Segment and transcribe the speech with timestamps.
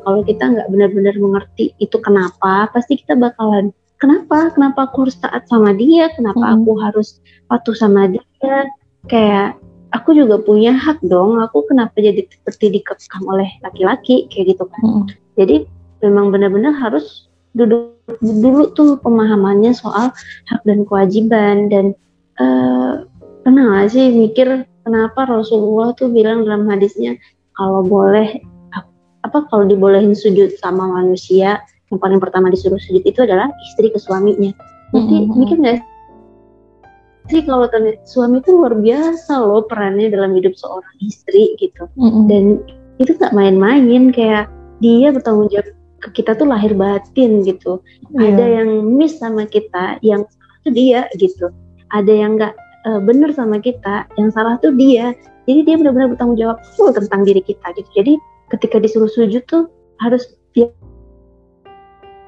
[0.00, 4.50] kalau kita nggak benar-benar mengerti itu kenapa pasti kita bakalan kenapa?
[4.50, 6.10] Kenapa aku harus taat sama dia?
[6.18, 6.54] Kenapa hmm.
[6.58, 8.66] aku harus patuh sama dia?
[9.06, 9.62] Kayak
[9.94, 11.38] aku juga punya hak dong.
[11.38, 14.26] Aku kenapa jadi seperti dikekang oleh laki-laki?
[14.26, 14.82] Kayak gitu kan.
[14.82, 15.06] Hmm.
[15.32, 15.64] jadi
[16.02, 20.12] memang benar-benar harus duduk dulu tuh pemahamannya soal
[20.50, 21.96] hak dan kewajiban dan
[22.36, 23.06] uh,
[23.40, 27.16] pernah gak sih mikir kenapa Rasulullah tuh bilang dalam hadisnya
[27.56, 28.44] kalau boleh
[29.22, 31.62] apa kalau dibolehin sujud sama manusia
[31.92, 34.50] yang paling pertama disuruh sujud itu adalah istri ke suaminya.
[34.96, 35.38] Nanti mm -hmm.
[35.38, 35.78] mikir nggak
[37.30, 37.70] sih kalau
[38.02, 41.86] suami itu luar biasa loh perannya dalam hidup seorang istri gitu.
[41.94, 42.24] Mm -hmm.
[42.26, 42.44] Dan
[42.98, 44.50] itu nggak main-main kayak
[44.82, 45.70] dia bertanggung jawab
[46.02, 47.78] ke kita tuh lahir batin gitu.
[48.10, 48.34] Yeah.
[48.34, 51.46] Ada yang miss sama kita, yang salah tuh dia gitu.
[51.94, 52.54] Ada yang nggak
[52.90, 55.14] uh, bener sama kita, yang salah tuh dia.
[55.46, 57.90] Jadi dia benar-benar bertanggung jawab full tentang diri kita gitu.
[57.94, 58.14] Jadi
[58.52, 60.28] ketika disuruh sujud tuh harus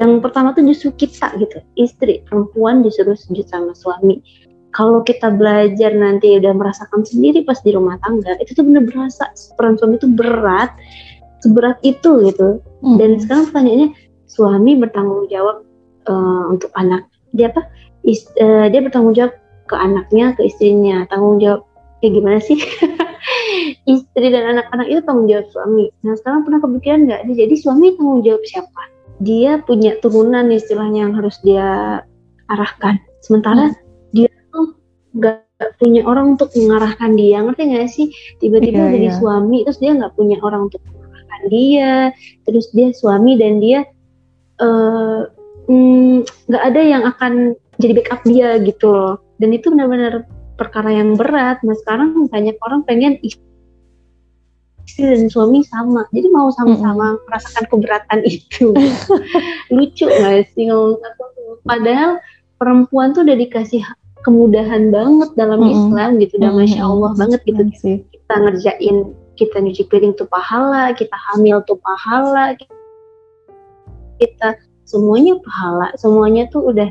[0.03, 1.63] yang pertama tuh justru kita gitu.
[1.79, 4.19] Istri perempuan disuruh sujud sama suami.
[4.75, 9.31] Kalau kita belajar nanti udah merasakan sendiri pas di rumah tangga itu tuh bener berasa.
[9.55, 10.75] Peran suami itu berat
[11.47, 12.59] seberat itu gitu.
[12.85, 13.01] Hmm.
[13.01, 13.89] dan sekarang pertanyaannya
[14.29, 15.65] suami bertanggung jawab
[16.11, 17.71] uh, untuk anak dia apa?
[18.05, 19.39] Is, uh, dia bertanggung jawab
[19.71, 21.07] ke anaknya ke istrinya.
[21.07, 21.65] Tanggung jawab
[22.03, 22.59] kayak gimana sih
[23.85, 25.87] istri dan anak-anak itu tanggung jawab suami.
[26.03, 27.21] Nah sekarang pernah kepikiran nggak?
[27.31, 28.83] Jadi suami tanggung jawab siapa?
[29.23, 32.01] Dia punya turunan istilahnya yang harus dia
[32.51, 33.01] arahkan.
[33.25, 33.77] Sementara hmm.
[34.13, 34.77] dia tuh
[35.15, 37.39] nggak punya orang untuk mengarahkan dia.
[37.41, 38.07] Ngerti nggak sih?
[38.43, 39.19] Tiba-tiba yeah, jadi yeah.
[39.19, 41.93] suami, terus dia nggak punya orang untuk mengarahkan dia.
[42.45, 43.81] Terus dia suami dan dia
[44.61, 45.21] eh,
[45.71, 46.17] mm,
[46.51, 47.33] nggak uh, mm, ada yang akan
[47.79, 49.15] jadi backup dia gitu loh.
[49.39, 51.61] Dan itu benar-benar perkara yang berat.
[51.67, 53.43] Nah sekarang banyak orang pengen istri
[55.01, 57.25] dan suami sama, jadi mau sama-sama mm-hmm.
[57.27, 58.71] merasakan keberatan itu.
[59.75, 61.01] Lucu nggak sih ngomong
[61.65, 62.21] Padahal
[62.61, 63.83] perempuan tuh udah dikasih
[64.23, 65.65] kemudahan banget dalam.
[65.65, 66.69] Islam gitu, dan mm-hmm.
[66.69, 67.63] masya Allah banget gitu.
[67.65, 67.97] Mm-hmm.
[68.13, 68.97] Kita ngerjain,
[69.35, 72.55] kita nyuci piring tuh pahala, kita hamil tuh pahala,
[74.21, 74.49] kita
[74.85, 76.89] semuanya pahala, semuanya tuh udah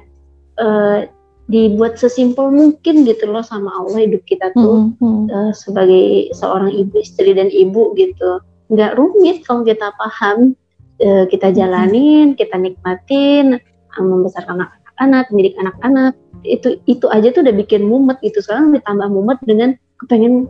[0.59, 1.07] uh,
[1.51, 5.23] dibuat sesimpel mungkin gitu loh sama Allah hidup kita tuh hmm, hmm.
[5.27, 8.39] Uh, sebagai seorang ibu istri dan ibu gitu
[8.71, 10.55] nggak rumit kalau kita paham
[11.03, 12.37] uh, kita jalanin hmm.
[12.39, 16.15] kita nikmatin uh, membesarkan anak-anak mendidik anak-anak
[16.47, 20.47] itu itu aja tuh udah bikin mumet gitu sekarang ditambah mumet dengan kepengen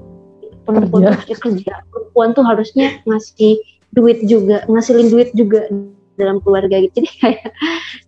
[0.66, 1.36] perempuan kerja.
[1.42, 3.58] kerja perempuan tuh harusnya ngasih
[3.94, 5.70] duit juga ngasilin duit juga
[6.18, 7.02] dalam keluarga gitu.
[7.02, 7.50] Jadi kayak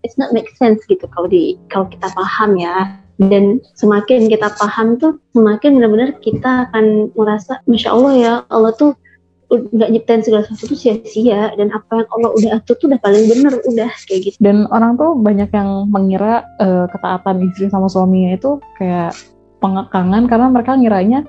[0.06, 3.00] it's not make sense gitu kalau di kalau kita paham ya.
[3.16, 8.92] Dan semakin kita paham tuh semakin benar-benar kita akan merasa masya Allah ya Allah tuh
[9.48, 11.56] nggak nyiptain segala sesuatu tuh sia-sia.
[11.56, 14.38] Dan apa yang Allah udah atur tuh udah paling bener udah kayak gitu.
[14.44, 19.16] Dan orang tuh banyak yang mengira uh, ketaatan istri sama suaminya itu kayak
[19.64, 21.20] pengekangan karena mereka ngiranya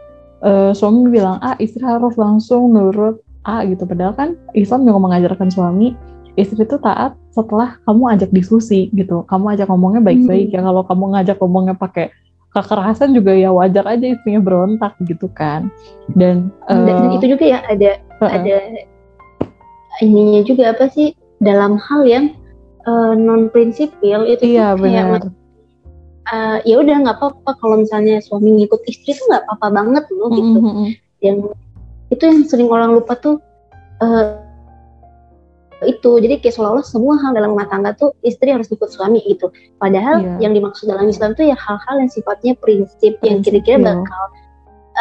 [0.43, 3.87] uh, suami bilang ah istri harus langsung nurut ah gitu.
[3.87, 5.95] Padahal kan Islam juga mengajarkan suami
[6.37, 9.25] istri itu taat setelah kamu ajak diskusi gitu.
[9.27, 10.53] Kamu ajak ngomongnya baik-baik.
[10.53, 10.57] Hmm.
[10.57, 12.13] ya kalau kamu ngajak ngomongnya pakai
[12.53, 15.69] kekerasan juga ya wajar aja istrinya berontak gitu kan.
[16.13, 18.57] Dan, dan uh, itu juga ya ada uh, ada
[20.01, 22.25] ininya juga apa sih dalam hal yang
[22.89, 25.29] uh, non prinsipil itu iya, kayak
[26.33, 30.31] uh, ya udah nggak apa-apa kalau misalnya suami ngikut istri tuh nggak apa-apa banget loh
[30.33, 30.59] gitu.
[30.61, 30.89] Mm -hmm.
[31.25, 31.39] yang
[32.13, 33.37] itu yang sering orang lupa tuh
[34.01, 34.46] uh,
[35.87, 39.47] itu jadi kayak seolah-olah semua hal dalam rumah tangga tuh istri harus ikut suami itu
[39.79, 40.39] padahal yeah.
[40.43, 43.87] yang dimaksud dalam Islam tuh ya hal-hal yang sifatnya prinsip, prinsip yang kira-kira yeah.
[43.95, 44.23] bakal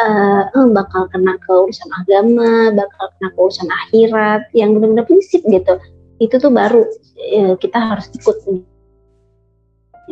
[0.00, 5.74] uh, bakal kena ke urusan agama bakal kena ke urusan akhirat yang benar-benar prinsip gitu
[6.22, 6.86] itu tuh baru
[7.34, 8.62] uh, kita harus ikut mm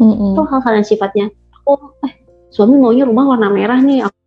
[0.02, 0.32] -hmm.
[0.34, 1.26] itu hal-hal yang sifatnya
[1.64, 2.12] oh eh
[2.54, 4.18] suami maunya rumah warna merah nih aku,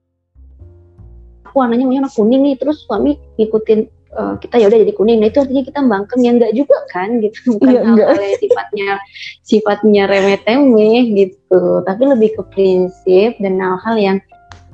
[1.47, 5.21] aku warnanya maunya warna kuning nih terus suami ngikutin uh, kita ya udah jadi kuning.
[5.21, 7.61] Nah itu artinya kita bangkem yang enggak juga kan gitu.
[7.61, 8.89] Bukan iya, hal, hal yang sifatnya
[9.45, 11.61] sifatnya remeh temeh gitu.
[11.85, 14.17] Tapi lebih ke prinsip dan hal-hal yang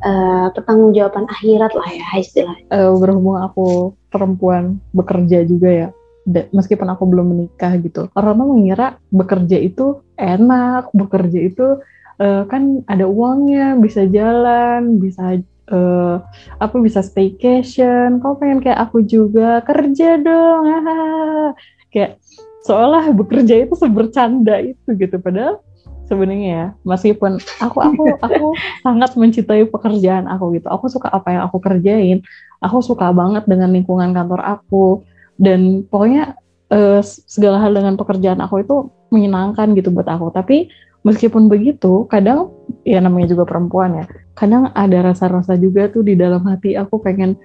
[0.01, 2.65] uh, pertanggungjawaban akhirat lah ya istilahnya.
[2.71, 5.89] Uh, berhubung aku perempuan bekerja juga ya.
[6.23, 11.83] Meskipun aku belum menikah gitu, orang mengira bekerja itu enak, bekerja itu
[12.23, 16.19] uh, kan ada uangnya, bisa jalan, bisa uh,
[16.59, 18.19] apa bisa staycation.
[18.19, 19.63] Kau pengen kayak aku juga?
[19.63, 20.63] Kerja dong.
[20.67, 21.51] Ah.
[21.93, 22.17] kayak
[22.65, 25.21] seolah bekerja itu sebercanda itu gitu.
[25.21, 25.61] Padahal
[26.09, 28.47] sebenarnya ya meskipun aku aku aku
[28.81, 30.67] sangat mencintai pekerjaan aku gitu.
[30.73, 32.25] Aku suka apa yang aku kerjain.
[32.63, 35.05] Aku suka banget dengan lingkungan kantor aku.
[35.37, 36.37] Dan pokoknya
[36.73, 38.75] uh, segala hal dengan pekerjaan aku itu
[39.13, 40.33] menyenangkan gitu buat aku.
[40.33, 40.71] Tapi
[41.03, 42.51] meskipun begitu kadang
[42.87, 47.37] ya namanya juga perempuan ya kadang ada rasa-rasa juga tuh di dalam hati aku pengen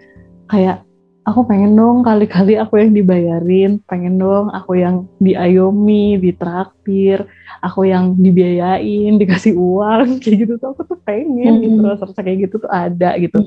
[0.49, 0.87] kayak
[1.29, 7.29] aku pengen dong kali-kali aku yang dibayarin pengen dong aku yang diayomi ditraktir
[7.61, 11.63] aku yang dibiayain dikasih uang kayak gitu tuh aku tuh pengen hmm.
[11.69, 13.45] gitu rasa-rasa kayak gitu tuh ada gitu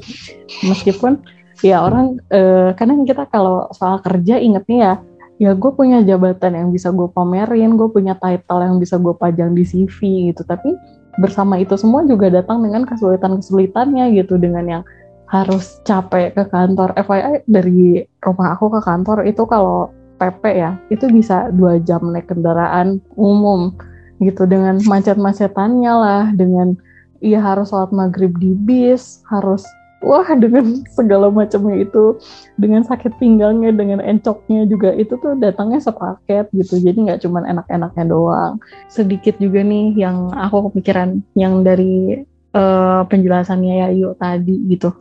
[0.67, 1.23] meskipun
[1.65, 4.93] ya orang eh, kadang kita kalau soal kerja ingetnya ya
[5.41, 9.57] ya gue punya jabatan yang bisa gue pamerin gue punya title yang bisa gue pajang
[9.57, 10.77] di CV gitu tapi
[11.17, 14.83] bersama itu semua juga datang dengan kesulitan-kesulitannya gitu dengan yang
[15.31, 16.91] harus capek ke kantor.
[16.99, 19.89] FYI dari rumah aku ke kantor itu kalau
[20.19, 23.73] PP ya itu bisa dua jam naik kendaraan umum
[24.21, 26.77] gitu dengan macet-macetannya lah dengan
[27.25, 29.65] iya harus sholat maghrib di bis harus
[30.01, 32.17] wah dengan segala macamnya itu
[32.57, 36.81] dengan sakit pinggangnya dengan encoknya juga itu tuh datangnya sepaket gitu.
[36.81, 38.57] Jadi nggak cuma enak-enaknya doang.
[38.89, 42.25] Sedikit juga nih yang aku kepikiran yang dari
[42.57, 44.91] uh, penjelasannya ya yuk tadi gitu.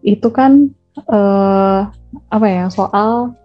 [0.00, 0.72] Itu kan
[1.06, 1.86] uh,
[2.32, 3.36] apa ya soal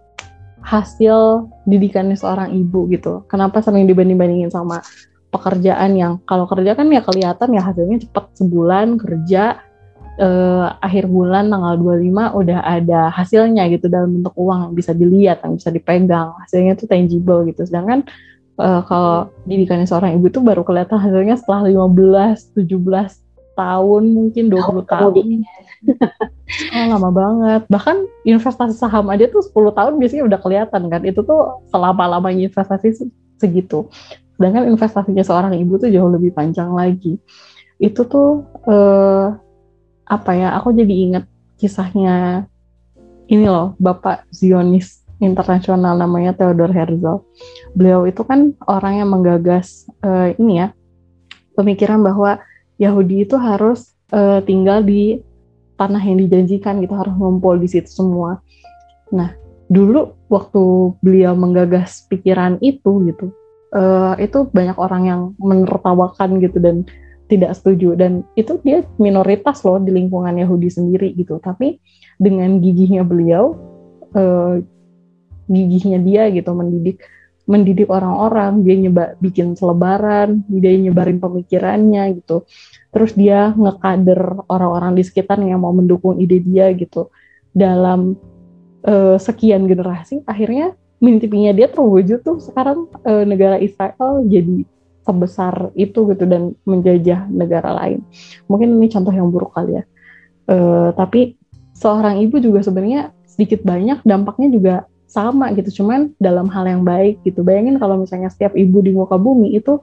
[0.66, 3.22] hasil didikannya seorang ibu gitu.
[3.30, 4.82] Kenapa sering dibanding-bandingin sama
[5.30, 9.60] pekerjaan yang kalau kerja kan ya kelihatan ya hasilnya cepat sebulan kerja
[10.20, 15.44] uh, akhir bulan tanggal 25 udah ada hasilnya gitu dalam bentuk uang yang bisa dilihat
[15.44, 16.32] yang bisa dipegang.
[16.44, 17.62] Hasilnya itu tangible gitu.
[17.64, 18.04] Sedangkan
[18.60, 24.60] uh, kalau didikannya seorang ibu itu baru kelihatan hasilnya setelah 15 17 tahun mungkin 20
[24.60, 25.14] oh, tahun
[26.76, 27.62] oh, lama banget.
[27.72, 27.96] Bahkan
[28.28, 31.02] investasi saham aja tuh 10 tahun biasanya udah kelihatan kan.
[31.04, 33.08] Itu tuh selama-lamanya investasi
[33.40, 33.88] segitu.
[34.36, 37.16] Sedangkan investasinya seorang ibu tuh jauh lebih panjang lagi.
[37.80, 39.45] Itu tuh eh,
[40.06, 41.24] apa ya aku jadi inget
[41.58, 42.46] kisahnya
[43.26, 47.26] ini loh Bapak Zionis internasional namanya Theodor Herzl
[47.74, 50.68] beliau itu kan orang yang menggagas eh, ini ya
[51.56, 52.38] pemikiran bahwa
[52.76, 55.24] Yahudi itu harus uh, tinggal di
[55.80, 58.40] tanah yang dijanjikan gitu harus ngumpul di situ semua.
[59.12, 59.32] Nah
[59.66, 63.34] dulu waktu beliau menggagas pikiran itu gitu
[63.74, 66.86] uh, itu banyak orang yang menertawakan gitu dan
[67.26, 71.82] tidak setuju dan itu dia minoritas loh di lingkungan Yahudi sendiri gitu tapi
[72.16, 73.54] dengan gigihnya beliau
[74.14, 74.62] uh,
[75.50, 77.02] gigihnya dia gitu mendidik
[77.46, 82.42] mendidik orang-orang, dia nyoba bikin selebaran, dia nyebarin pemikirannya gitu.
[82.90, 87.08] Terus dia ngekader orang-orang di sekitar yang mau mendukung ide dia gitu.
[87.54, 88.18] Dalam
[88.82, 94.66] uh, sekian generasi, akhirnya mimpinya dia terwujud tuh sekarang uh, negara Israel jadi
[95.06, 98.02] sebesar itu gitu dan menjajah negara lain.
[98.50, 99.84] Mungkin ini contoh yang buruk kali ya.
[100.46, 101.38] Uh, tapi
[101.78, 104.74] seorang ibu juga sebenarnya sedikit banyak dampaknya juga
[105.06, 109.14] sama gitu cuman dalam hal yang baik gitu bayangin kalau misalnya setiap ibu di muka
[109.14, 109.78] bumi itu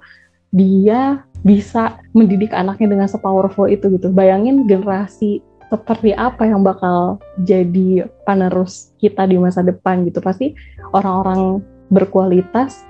[0.52, 5.40] dia bisa mendidik anaknya dengan sepowerful itu gitu bayangin generasi
[5.74, 10.54] seperti apa yang bakal jadi penerus kita di masa depan gitu pasti
[10.94, 12.86] orang-orang berkualitas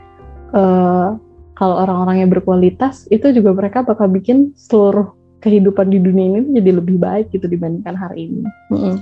[0.51, 1.15] uh,
[1.53, 5.13] kalau orang-orang yang berkualitas itu juga mereka bakal bikin seluruh
[5.43, 8.47] kehidupan di dunia ini jadi lebih baik gitu dibandingkan hari ini.
[8.71, 8.95] Mm -hmm.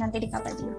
[0.00, 0.76] nanti di juga.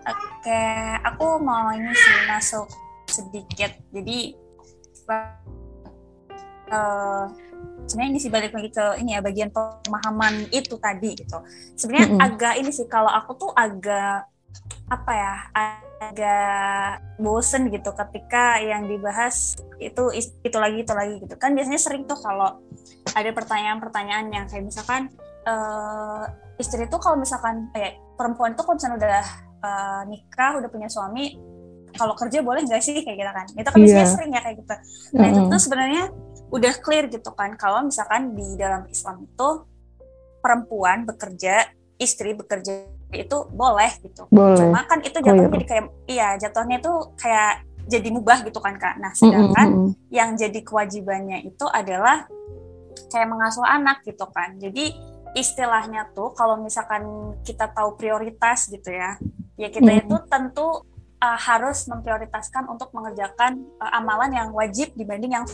[0.00, 0.64] Oke,
[1.04, 2.66] aku mau ini sih masuk
[3.08, 3.72] sedikit.
[3.92, 4.36] Jadi
[6.68, 7.24] uh,
[7.88, 11.40] sebenarnya ini sih balik lagi ke ini ya bagian pemahaman itu tadi gitu.
[11.80, 12.26] Sebenarnya mm -hmm.
[12.28, 14.28] agak ini sih kalau aku tuh agak
[14.90, 15.34] apa ya
[16.00, 22.08] agak bosen gitu ketika yang dibahas itu itu lagi itu lagi gitu kan biasanya sering
[22.08, 22.56] tuh kalau
[23.12, 25.12] ada pertanyaan-pertanyaan yang kayak misalkan
[25.44, 26.24] uh,
[26.56, 29.24] istri tuh kalau misalkan kayak perempuan tuh kalau misalnya udah
[29.60, 31.36] uh, nikah udah punya suami
[31.92, 34.14] kalau kerja boleh nggak sih kayak gitu kan itu kan biasanya yeah.
[34.16, 35.36] sering ya kayak gitu nah mm -hmm.
[35.36, 36.02] itu tuh sebenarnya
[36.50, 39.48] udah clear gitu kan kalau misalkan di dalam Islam itu
[40.40, 41.68] perempuan bekerja
[42.00, 44.58] istri bekerja itu boleh gitu boleh.
[44.58, 45.54] cuma kan itu jatuhnya oh, iya.
[45.56, 47.52] jadi kayak iya jatuhnya itu kayak
[47.90, 49.90] jadi mubah gitu kan kak nah sedangkan mm -hmm.
[50.14, 52.30] yang jadi kewajibannya itu adalah
[53.10, 54.94] kayak mengasuh anak gitu kan jadi
[55.34, 59.14] istilahnya tuh kalau misalkan kita tahu prioritas gitu ya
[59.54, 60.00] ya kita hmm.
[60.06, 60.66] itu tentu
[61.20, 65.46] uh, harus memprioritaskan untuk mengerjakan uh, amalan yang wajib dibanding yang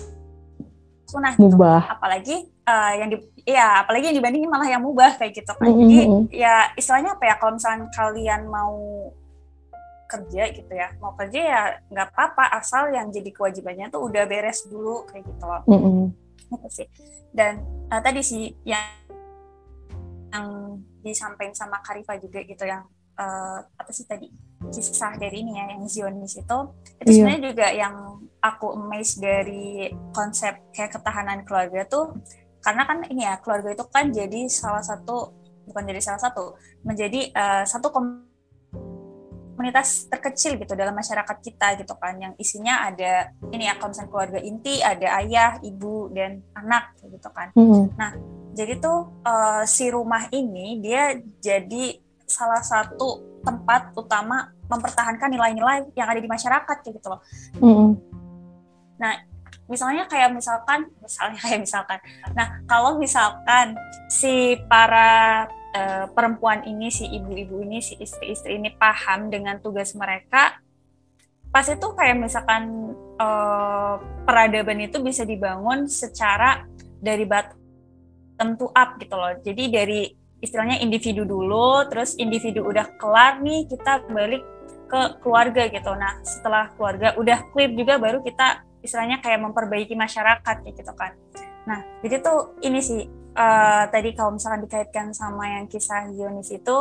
[1.17, 1.57] sunnah gitu.
[1.57, 1.81] Mubah.
[1.97, 2.37] Apalagi
[2.69, 3.17] uh, yang di
[3.49, 5.65] ya apalagi yang dibandingin malah yang mubah kayak gitu kan.
[5.65, 5.81] Mm -hmm.
[5.81, 5.99] Jadi
[6.37, 8.77] ya istilahnya apa ya kalau misalnya kalian mau
[10.07, 14.63] kerja gitu ya mau kerja ya nggak apa-apa asal yang jadi kewajibannya tuh udah beres
[14.71, 16.07] dulu kayak gitu loh mm -hmm.
[16.55, 16.89] gitu sih
[17.35, 17.59] dan
[17.91, 18.87] uh, tadi sih yang
[20.31, 20.47] yang
[21.03, 22.87] disampaikan sama Karifa juga gitu yang
[23.19, 24.31] uh, apa sih tadi
[24.73, 26.59] kisah dari ini ya yang Zionis itu
[27.01, 27.15] itu Iya.
[27.15, 27.95] sebenarnya juga yang
[28.41, 32.17] aku amazed dari konsep kayak ketahanan keluarga tuh
[32.65, 35.33] karena kan ini ya keluarga itu kan jadi salah satu
[35.67, 36.55] bukan jadi salah satu
[36.87, 37.91] menjadi uh, satu
[39.57, 44.39] komunitas terkecil gitu dalam masyarakat kita gitu kan yang isinya ada ini ya konsep keluarga
[44.39, 47.91] inti ada ayah ibu dan anak gitu kan Mm-mm.
[48.55, 56.11] jadi tuh uh, si rumah ini dia jadi salah satu tempat utama mempertahankan nilai-nilai yang
[56.11, 57.21] ada di masyarakat kayak gitu loh.
[57.63, 57.91] Mm-mm.
[59.67, 61.99] Misalnya kayak misalkan, misalnya kayak misalkan.
[62.39, 63.75] Nah, kalau misalkan
[64.07, 70.55] si para uh, perempuan ini, si ibu-ibu ini, si istri-istri ini paham dengan tugas mereka,
[71.51, 76.63] pas itu kayak misalkan uh, peradaban itu bisa dibangun secara
[77.03, 79.35] dari bottom to up gitu loh.
[79.43, 80.03] Jadi dari
[80.41, 84.45] istilahnya individu dulu, terus individu udah kelar nih, kita balik
[84.87, 85.93] ke keluarga gitu.
[85.97, 91.17] Nah, setelah keluarga udah clear juga, baru kita istilahnya kayak memperbaiki masyarakat gitu kan.
[91.67, 93.03] Nah, jadi tuh ini sih
[93.35, 96.77] uh, tadi kalau misalkan dikaitkan sama yang kisah Yonis itu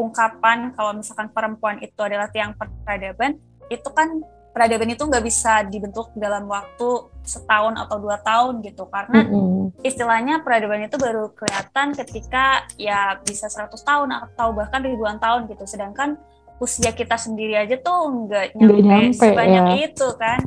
[0.00, 3.36] ungkapan kalau misalkan perempuan itu adalah tiang peradaban,
[3.68, 8.86] itu kan peradaban itu nggak bisa dibentuk dalam waktu setahun atau dua tahun gitu.
[8.90, 9.70] Karena Mm-mm.
[9.86, 15.64] istilahnya peradaban itu baru kelihatan ketika ya bisa 100 tahun atau bahkan ribuan tahun gitu.
[15.64, 16.18] Sedangkan
[16.60, 19.76] usia kita sendiri aja tuh nggak Nggak nyampe, nyampe, sebanyak ya.
[19.88, 20.40] itu kan?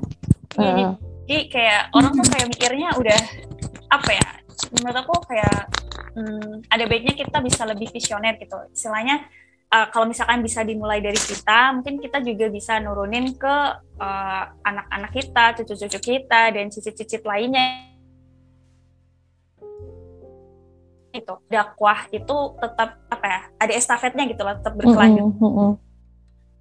[0.54, 0.94] Jadi, Uh,
[1.26, 3.22] jadi kayak orang tuh kayak mikirnya udah
[3.90, 4.28] apa ya?
[4.78, 5.58] Menurut aku kayak
[6.14, 8.54] hmm, ada baiknya kita bisa lebih visioner gitu.
[8.70, 9.26] Istilahnya
[9.74, 13.56] uh, kalau misalkan bisa dimulai dari kita mungkin kita juga bisa nurunin ke
[13.98, 17.90] uh, anak-anak kita cucu-cucu kita dan cicit-cicit lainnya.
[21.14, 25.78] Itu dakwah itu tetap apa ya ada estafetnya gitu lah tetap berkelanjutan mm-mm,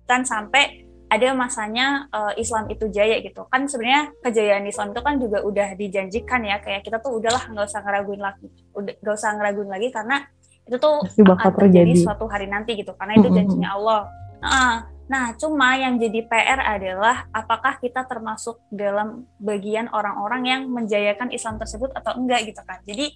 [0.08, 0.24] mm-mm.
[0.28, 0.64] sampai
[1.12, 3.44] ada masanya uh, Islam itu jaya gitu.
[3.52, 7.68] Kan sebenarnya kejayaan Islam itu kan juga udah dijanjikan ya kayak kita tuh udahlah nggak
[7.68, 10.24] usah ngeraguin lagi udah nggak usah ngeraguin lagi karena
[10.68, 12.06] itu tuh Pasti bakal akan terjadi terjadi.
[12.06, 14.00] suatu hari nanti gitu karena itu janjinya Allah
[14.38, 14.74] nah,
[15.10, 21.58] nah cuma yang jadi PR adalah apakah kita termasuk dalam bagian orang-orang yang menjayakan Islam
[21.58, 23.10] tersebut atau enggak gitu kan jadi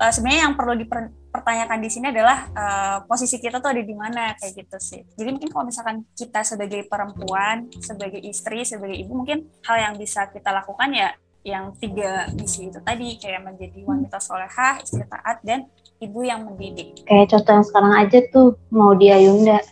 [0.00, 4.32] uh, sebenarnya yang perlu dipertanyakan di sini adalah uh, posisi kita tuh ada di mana
[4.38, 5.02] kayak gitu sih.
[5.18, 10.30] Jadi mungkin kalau misalkan kita sebagai perempuan, sebagai istri, sebagai ibu mungkin hal yang bisa
[10.30, 11.10] kita lakukan ya
[11.42, 15.66] yang tiga misi itu tadi kayak menjadi wanita solehah, istri taat dan
[16.02, 17.06] ibu yang mendidik.
[17.06, 19.62] Kayak contoh yang sekarang aja tuh mau dia Yunda.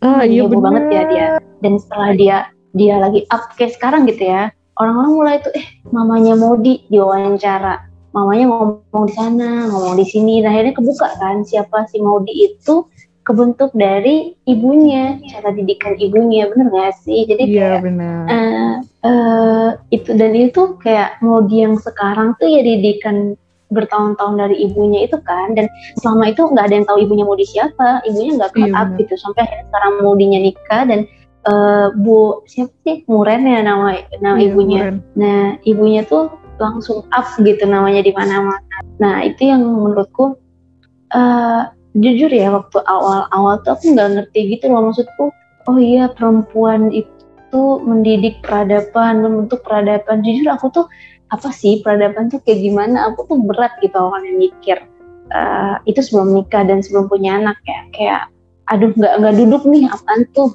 [0.00, 1.10] Ah, iya Heboh banget ya bener.
[1.10, 1.26] dia.
[1.60, 2.36] Dan setelah dia
[2.72, 4.54] dia lagi up kayak sekarang gitu ya.
[4.78, 7.84] Orang-orang mulai tuh eh mamanya Modi diwawancara.
[8.10, 10.42] Mamanya ngomong di sana, ngomong di sini.
[10.42, 12.86] Nah, akhirnya kebuka kan siapa si Modi itu
[13.22, 17.28] kebentuk dari ibunya, cara didikan ibunya, bener gak sih?
[17.28, 18.22] Jadi Iya kayak benar.
[18.26, 18.72] eh
[19.06, 23.36] eh, itu dan itu kayak Modi yang sekarang tuh ya didikan
[23.70, 28.02] bertahun-tahun dari ibunya itu kan dan selama itu nggak ada yang tahu ibunya Modi siapa
[28.04, 28.98] ibunya nggak Iya, up benar.
[29.00, 31.00] gitu sampai akhirnya sekarang Modinya nikah dan
[31.46, 34.96] eh, Bu siapa sih Muren ya nama nama Iya, ibunya keren.
[35.14, 38.60] nah ibunya tuh langsung up gitu namanya di mana-mana
[38.98, 40.36] nah itu yang menurutku
[41.10, 41.62] eh
[41.96, 45.32] jujur ya waktu awal-awal tuh aku nggak ngerti gitu loh maksudku
[45.66, 50.86] oh iya perempuan itu mendidik peradaban membentuk peradaban jujur aku tuh
[51.30, 53.10] apa sih peradaban tuh kayak gimana?
[53.14, 54.78] Aku tuh berat gitu awalnya mikir
[55.30, 57.80] Eh, itu sebelum nikah dan sebelum punya anak ya.
[57.94, 58.22] Kayak
[58.66, 60.50] aduh nggak nggak duduk nih apaan tuh?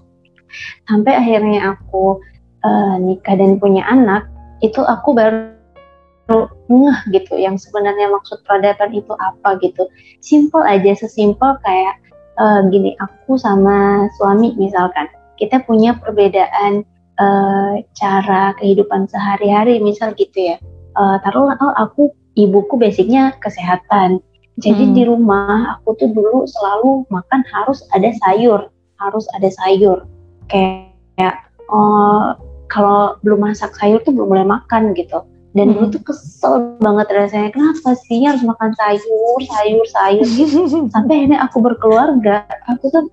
[0.87, 2.19] Sampai akhirnya aku
[2.63, 4.27] eh, nikah dan punya anak
[4.59, 9.87] itu aku baru ngeh gitu yang sebenarnya maksud peradaban itu apa gitu.
[10.19, 11.95] Simple aja sesimpel kayak
[12.35, 15.07] eh, gini aku sama suami misalkan
[15.39, 16.83] kita punya perbedaan
[17.15, 20.57] eh, cara kehidupan sehari-hari misal gitu ya.
[20.95, 24.19] Eh, taruhlah oh aku ibuku basicnya kesehatan.
[24.55, 24.95] Jadi Hmm.
[24.95, 28.71] di rumah aku tuh dulu selalu makan harus ada sayur
[29.03, 30.07] harus ada sayur.
[30.47, 31.35] Kayak
[31.67, 32.39] oh,
[32.71, 35.23] kalau belum masak sayur tuh belum boleh makan gitu.
[35.55, 35.75] Dan Hmm.
[35.75, 40.27] dulu tuh kesel banget rasanya kenapa sih harus makan sayur sayur sayur?
[40.27, 40.87] Gitu.
[40.91, 43.03] Sampai akhirnya aku berkeluarga aku tuh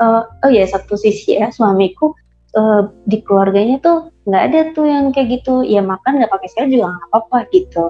[0.00, 2.12] eh, oh ya satu sisi ya suamiku
[2.56, 5.66] eh, di keluarganya tuh nggak ada tuh yang kayak gitu.
[5.66, 7.84] Ya makan nggak pakai sayur juga nggak apa-apa gitu.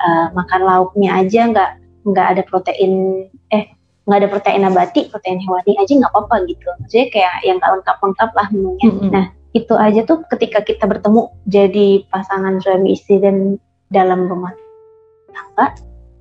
[0.00, 2.92] Eh, makan lauknya aja nggak nggak ada protein
[3.52, 3.64] eh
[4.08, 6.68] nggak ada protein nabati protein hewani aja nggak apa-apa gitu.
[6.82, 8.86] Maksudnya kayak yang nggak lengkap-lengkap lah menunya.
[8.88, 9.10] Mm-mm.
[9.12, 13.58] nah itu aja tuh ketika kita bertemu jadi pasangan suami istri dan
[13.90, 14.54] dalam rumah
[15.34, 15.74] tangga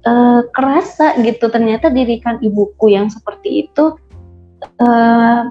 [0.06, 3.94] eh, kerasa gitu ternyata dirikan ibuku yang seperti itu
[4.80, 5.42] uh,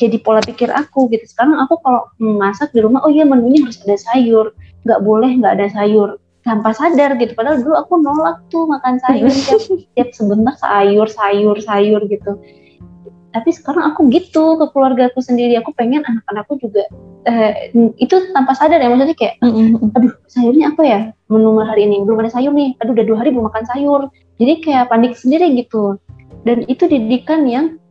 [0.00, 1.24] jadi pola pikir aku gitu.
[1.28, 4.52] Sekarang aku kalau masak di rumah oh iya menunya harus ada sayur.
[4.84, 6.20] Nggak boleh nggak ada sayur.
[6.46, 7.34] Tanpa sadar gitu.
[7.34, 9.60] Padahal dulu aku nolak tuh makan sayur tiap,
[9.98, 12.38] tiap sebentar sayur sayur sayur gitu.
[13.34, 15.60] Tapi sekarang aku gitu ke keluarga aku sendiri.
[15.60, 16.88] Aku pengen anak-anakku juga
[17.28, 17.68] eh,
[18.00, 18.88] itu tanpa sadar ya.
[18.88, 19.34] Maksudnya kayak
[19.92, 21.00] aduh sayurnya apa ya?
[21.28, 24.08] Menu hari ini belum ada sayur nih aduh udah dua hari belum makan sayur.
[24.40, 25.98] Jadi kayak panik sendiri gitu.
[26.46, 27.82] Dan itu didikan yang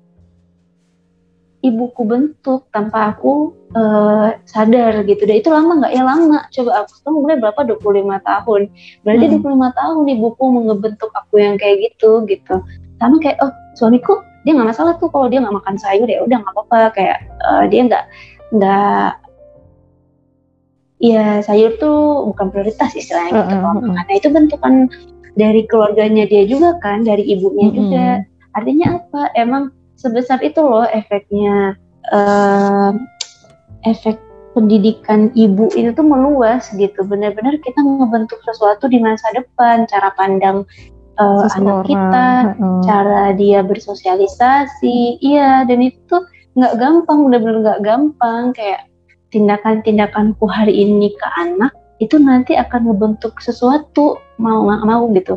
[1.65, 5.25] ibuku bentuk tanpa aku uh, sadar gitu.
[5.25, 6.03] Dan itu lama nggak ya?
[6.05, 6.45] Lama.
[6.53, 7.59] Coba aku tuh mulai berapa?
[7.65, 7.81] 25
[8.21, 8.61] tahun.
[9.01, 9.41] Berarti hmm.
[9.41, 12.55] 25 tahun ibuku mengebentuk aku yang kayak gitu gitu.
[13.01, 16.37] Sama kayak oh suamiku dia nggak masalah tuh kalau dia nggak makan sayur ya udah
[16.39, 16.81] nggak apa-apa.
[16.93, 18.05] Kayak uh, dia nggak
[18.53, 19.09] nggak
[21.01, 23.55] ya sayur tuh bukan prioritas istilahnya gitu.
[23.57, 23.93] Uh, uh, uh.
[23.97, 24.87] Nah itu bentukan
[25.35, 28.07] dari keluarganya dia juga kan, dari ibunya uh, juga.
[28.55, 29.21] Artinya apa?
[29.35, 29.75] Emang
[30.05, 31.73] sebesar itu loh efeknya
[32.13, 32.93] uh,
[33.89, 34.21] efek
[34.53, 37.01] pendidikan ibu itu tuh meluas gitu.
[37.03, 40.63] Benar-benar kita ngebentuk sesuatu di masa depan, cara pandang
[41.17, 42.81] uh, anak kita, uh.
[42.85, 46.15] cara dia bersosialisasi, iya dan itu
[46.55, 48.87] nggak gampang, benar-benar nggak gampang kayak
[49.35, 55.35] tindakan-tindakanku hari ini ke anak itu nanti akan membentuk sesuatu mau nggak mau gitu.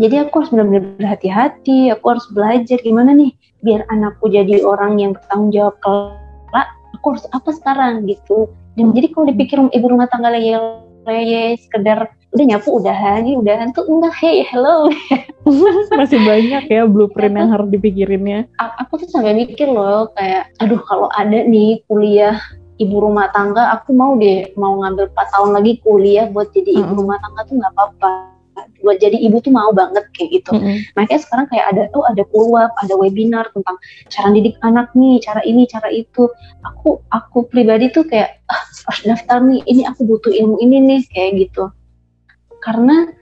[0.00, 3.30] Jadi aku harus benar-benar berhati-hati, aku harus belajar gimana nih
[3.64, 6.68] biar anakku jadi orang yang bertanggung jawab kelak.
[7.00, 8.52] Aku harus apa sekarang gitu.
[8.76, 13.86] Dan jadi kalau dipikir ibu rumah tangga leye sekedar udah nyapu udahan ini udahan tuh
[13.86, 14.90] enggak hey hello
[16.00, 21.06] masih banyak ya blueprint yang harus dipikirinnya aku tuh sampai mikir loh kayak aduh kalau
[21.14, 22.34] ada nih kuliah
[22.82, 27.06] ibu rumah tangga aku mau deh mau ngambil 4 tahun lagi kuliah buat jadi ibu
[27.06, 28.33] rumah tangga tuh nggak apa-apa
[28.84, 30.52] buat jadi ibu tuh mau banget kayak gitu.
[30.52, 30.76] Mm-hmm.
[31.00, 33.80] Makanya sekarang kayak ada tuh oh, ada keluar, ada webinar tentang
[34.12, 36.28] cara didik anak nih, cara ini, cara itu.
[36.62, 38.62] Aku aku pribadi tuh kayak ah,
[38.92, 41.72] harus daftar nih, ini aku butuh ilmu ini nih kayak gitu
[42.64, 43.12] karena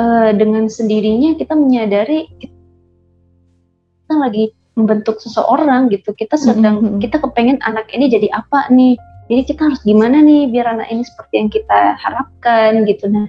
[0.00, 7.00] uh, dengan sendirinya kita menyadari kita lagi membentuk seseorang gitu kita sedang mm -hmm.
[7.04, 8.96] kita kepengen anak ini jadi apa nih
[9.28, 13.28] jadi kita harus gimana nih biar anak ini seperti yang kita harapkan gitu nah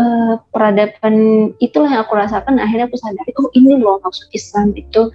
[0.00, 1.14] uh, peradaban
[1.60, 2.56] itulah yang aku rasakan.
[2.56, 5.12] Akhirnya aku sadari oh ini loh maksud Islam itu.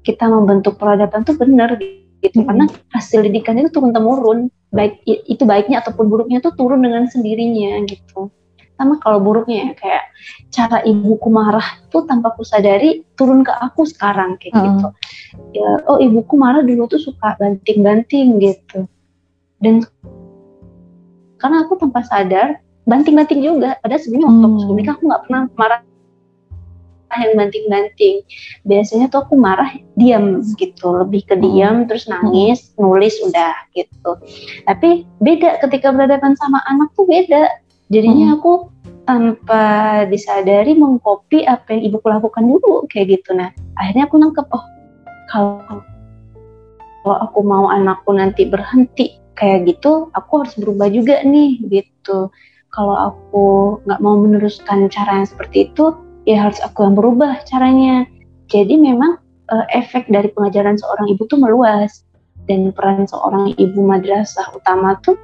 [0.00, 1.92] Kita membentuk peradaban tuh benar gitu.
[2.24, 2.46] Mm -hmm.
[2.48, 2.64] karena
[2.96, 8.30] hasil didikan itu turun temurun baik itu baiknya ataupun buruknya tuh turun dengan sendirinya gitu.
[8.80, 10.04] Sama kalau buruknya ya kayak
[10.48, 14.62] cara ibuku marah tuh tanpa aku sadari turun ke aku sekarang kayak uh.
[14.64, 14.88] gitu.
[15.52, 18.88] Ya oh ibuku marah dulu tuh suka banting-banting gitu.
[19.60, 19.84] Dan
[21.36, 24.56] karena aku tanpa sadar banting-banting juga padahal sebenarnya waktu hmm.
[24.56, 25.80] aku aku nggak pernah marah
[27.18, 28.22] yang banting-banting
[28.62, 31.86] biasanya tuh aku marah diam gitu lebih ke diam hmm.
[31.90, 34.14] terus nangis nulis udah gitu
[34.70, 37.50] tapi beda ketika berhadapan sama anak tuh beda
[37.90, 38.36] jadinya hmm.
[38.38, 38.52] aku
[39.10, 39.62] tanpa
[40.06, 44.64] disadari mengcopy apa yang ibuku lakukan dulu kayak gitu nah akhirnya aku nangkep oh
[45.26, 45.82] kalau
[47.02, 52.30] kalau aku mau anakku nanti berhenti kayak gitu aku harus berubah juga nih gitu
[52.70, 53.46] kalau aku
[53.86, 58.06] nggak mau meneruskan cara yang seperti itu ya harus aku yang berubah caranya.
[58.50, 59.18] Jadi memang
[59.50, 62.06] uh, efek dari pengajaran seorang ibu tuh meluas.
[62.48, 65.14] Dan peran seorang ibu madrasah utama tuh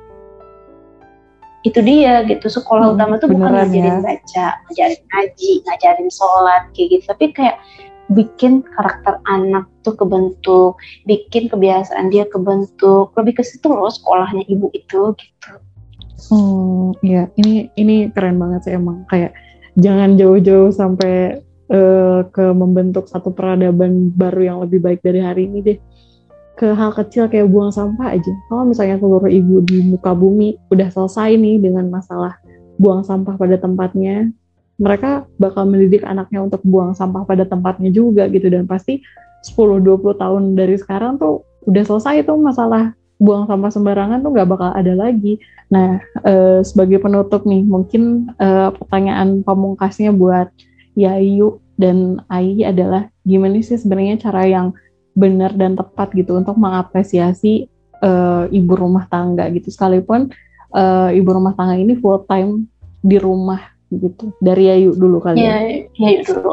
[1.66, 2.46] itu dia gitu.
[2.46, 4.04] Sekolah hmm, utama tuh bukan ngajarin ya.
[4.04, 7.04] baca ngajarin ngaji ngajarin sholat kayak gitu.
[7.10, 7.56] Tapi kayak
[8.14, 13.10] bikin karakter anak tuh kebentuk bikin kebiasaan dia kebentuk.
[13.18, 15.50] Lebih ke situ loh sekolahnya ibu itu gitu
[16.16, 19.04] hmm ya ini ini keren banget sih emang.
[19.06, 19.36] Kayak
[19.76, 25.58] jangan jauh-jauh sampai uh, ke membentuk satu peradaban baru yang lebih baik dari hari ini
[25.62, 25.78] deh.
[26.56, 28.32] Ke hal kecil kayak buang sampah aja.
[28.48, 32.40] Kalau misalnya seluruh ibu di muka bumi udah selesai nih dengan masalah
[32.80, 34.32] buang sampah pada tempatnya,
[34.80, 38.48] mereka bakal mendidik anaknya untuk buang sampah pada tempatnya juga gitu.
[38.48, 39.04] Dan pasti
[39.52, 44.70] 10-20 tahun dari sekarang tuh udah selesai tuh masalah buang sampah sembarangan tuh nggak bakal
[44.72, 45.40] ada lagi.
[45.72, 50.52] Nah, eh, sebagai penutup nih, mungkin eh, pertanyaan pamungkasnya buat
[50.96, 54.72] Yayu dan Ai adalah gimana sih sebenarnya cara yang
[55.12, 57.68] benar dan tepat gitu untuk mengapresiasi
[58.00, 59.68] uh, ibu rumah tangga gitu?
[59.68, 60.32] Sekalipun
[60.72, 62.64] uh, ibu rumah tangga ini full time
[63.04, 63.60] di rumah
[63.92, 64.32] gitu.
[64.40, 66.52] Dari Yayu dulu kali ya, ya Yayu dulu.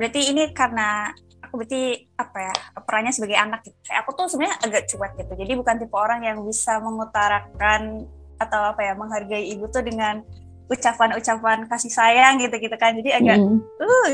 [0.00, 1.12] Berarti ini karena
[1.48, 3.76] aku berarti apa ya perannya sebagai anak gitu.
[4.04, 5.32] Aku tuh sebenarnya agak cuek gitu.
[5.32, 8.04] Jadi bukan tipe orang yang bisa mengutarakan
[8.36, 10.20] atau apa ya menghargai ibu tuh dengan
[10.68, 12.92] ucapan-ucapan kasih sayang gitu gitu kan.
[13.00, 13.58] Jadi agak mm.
[13.80, 14.08] uh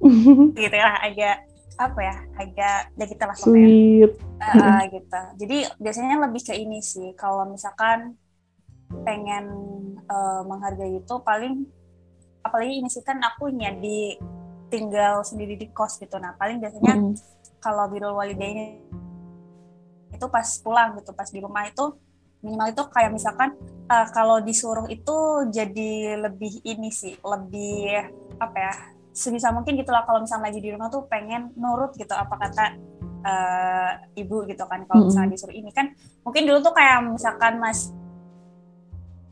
[0.64, 1.44] gitu ya agak
[1.76, 5.20] apa ya agak ya kita lah sweet uh, gitu.
[5.44, 8.16] Jadi biasanya lebih ke ini sih kalau misalkan
[9.04, 9.44] pengen
[10.08, 11.68] uh, menghargai itu paling
[12.40, 14.16] apalagi ini sih kan aku di
[14.70, 16.16] tinggal sendiri di kos gitu.
[16.16, 17.12] Nah paling biasanya mm.
[17.58, 18.80] kalau birul walidain
[20.10, 21.94] itu pas pulang gitu pas di rumah itu
[22.40, 23.52] minimal itu kayak misalkan
[23.86, 28.00] uh, kalau disuruh itu jadi lebih ini sih lebih
[28.40, 28.74] apa ya
[29.12, 32.64] sebisa mungkin gitulah kalau misalnya lagi di rumah tuh pengen nurut gitu apa kata
[33.26, 35.70] uh, ibu gitu kan kalau misalnya disuruh ini.
[35.74, 35.92] Kan
[36.24, 37.92] mungkin dulu tuh kayak misalkan mas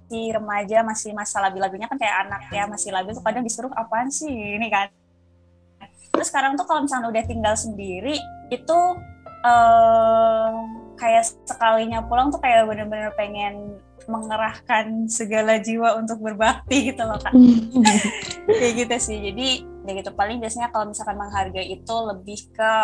[0.09, 4.09] masih remaja masih masa labil-labilnya kan kayak anak ya masih labil tuh kadang disuruh apaan
[4.09, 4.72] sih ini?
[4.72, 4.88] Kan
[6.18, 8.18] terus sekarang tuh kalau misalnya udah tinggal sendiri
[8.50, 8.78] itu
[9.46, 10.50] uh,
[10.98, 13.78] kayak sekalinya pulang tuh kayak bener-bener pengen
[14.09, 17.37] mengerahkan segala jiwa untuk berbakti gitu loh kan
[18.59, 19.18] kayak gitu sih.
[19.20, 22.74] Jadi ya gitu paling biasanya kalau misalkan menghargai itu lebih ke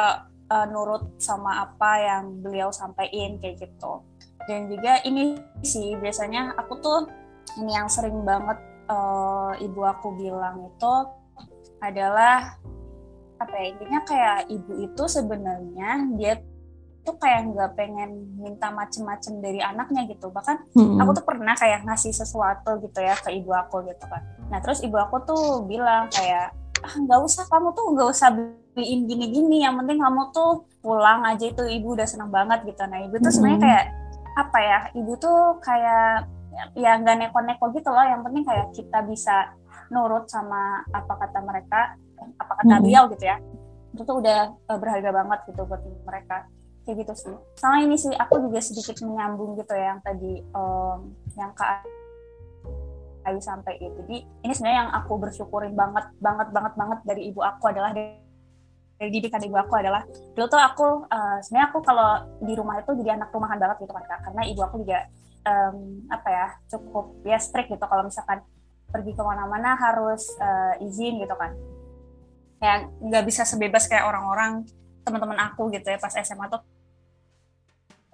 [0.53, 4.05] uh, nurut sama apa yang beliau sampaikan kayak gitu.
[4.45, 7.09] Dan juga ini sih biasanya aku tuh
[7.57, 8.61] ini yang sering banget
[8.93, 10.95] uh, ibu aku bilang itu
[11.81, 12.61] adalah
[13.45, 16.33] apa ya intinya kayak ibu itu sebenarnya dia
[17.05, 20.33] tuh kayak nggak pengen minta macem-macem dari anaknya gitu.
[20.33, 20.97] Bahkan hmm.
[21.05, 24.25] aku tuh pernah kayak ngasih sesuatu gitu ya ke ibu aku gitu kan.
[24.49, 29.09] Nah terus ibu aku tuh bilang kayak ah nggak usah kamu tuh nggak usah beliin
[29.09, 32.83] gini-gini yang penting kamu tuh pulang aja itu ibu udah seneng banget gitu.
[32.89, 33.85] Nah ibu tuh sebenarnya kayak
[34.35, 36.29] apa ya ibu tuh kayak
[36.73, 38.05] ya nggak neko-neko gitu loh.
[38.05, 39.37] Yang penting kayak kita bisa
[39.93, 42.01] nurut sama apa kata mereka
[42.65, 43.37] kata beliau gitu ya.
[43.93, 44.41] Itu tuh udah
[44.73, 46.49] uh, berharga banget gitu buat mereka.
[46.85, 47.37] Kayak gitu sih.
[47.61, 51.85] Sama ini sih aku juga sedikit menyambung gitu ya yang tadi um, yang kak
[53.25, 57.41] Ayu sampai itu jadi ini sebenarnya yang aku bersyukurin banget banget banget banget dari ibu
[57.41, 60.05] aku adalah dari didikan ibu aku adalah
[60.37, 63.93] dulu tuh aku uh, sebenarnya aku kalau di rumah itu jadi anak rumahan banget gitu
[63.97, 65.09] kan karena ibu aku juga
[65.49, 67.85] um, apa ya cukup ya strict gitu.
[67.85, 68.45] Kalau misalkan
[68.93, 71.51] pergi ke mana-mana harus uh, izin gitu kan
[72.65, 74.65] ya nggak bisa sebebas kayak orang-orang
[75.05, 76.65] teman-teman aku gitu ya pas SMA tuh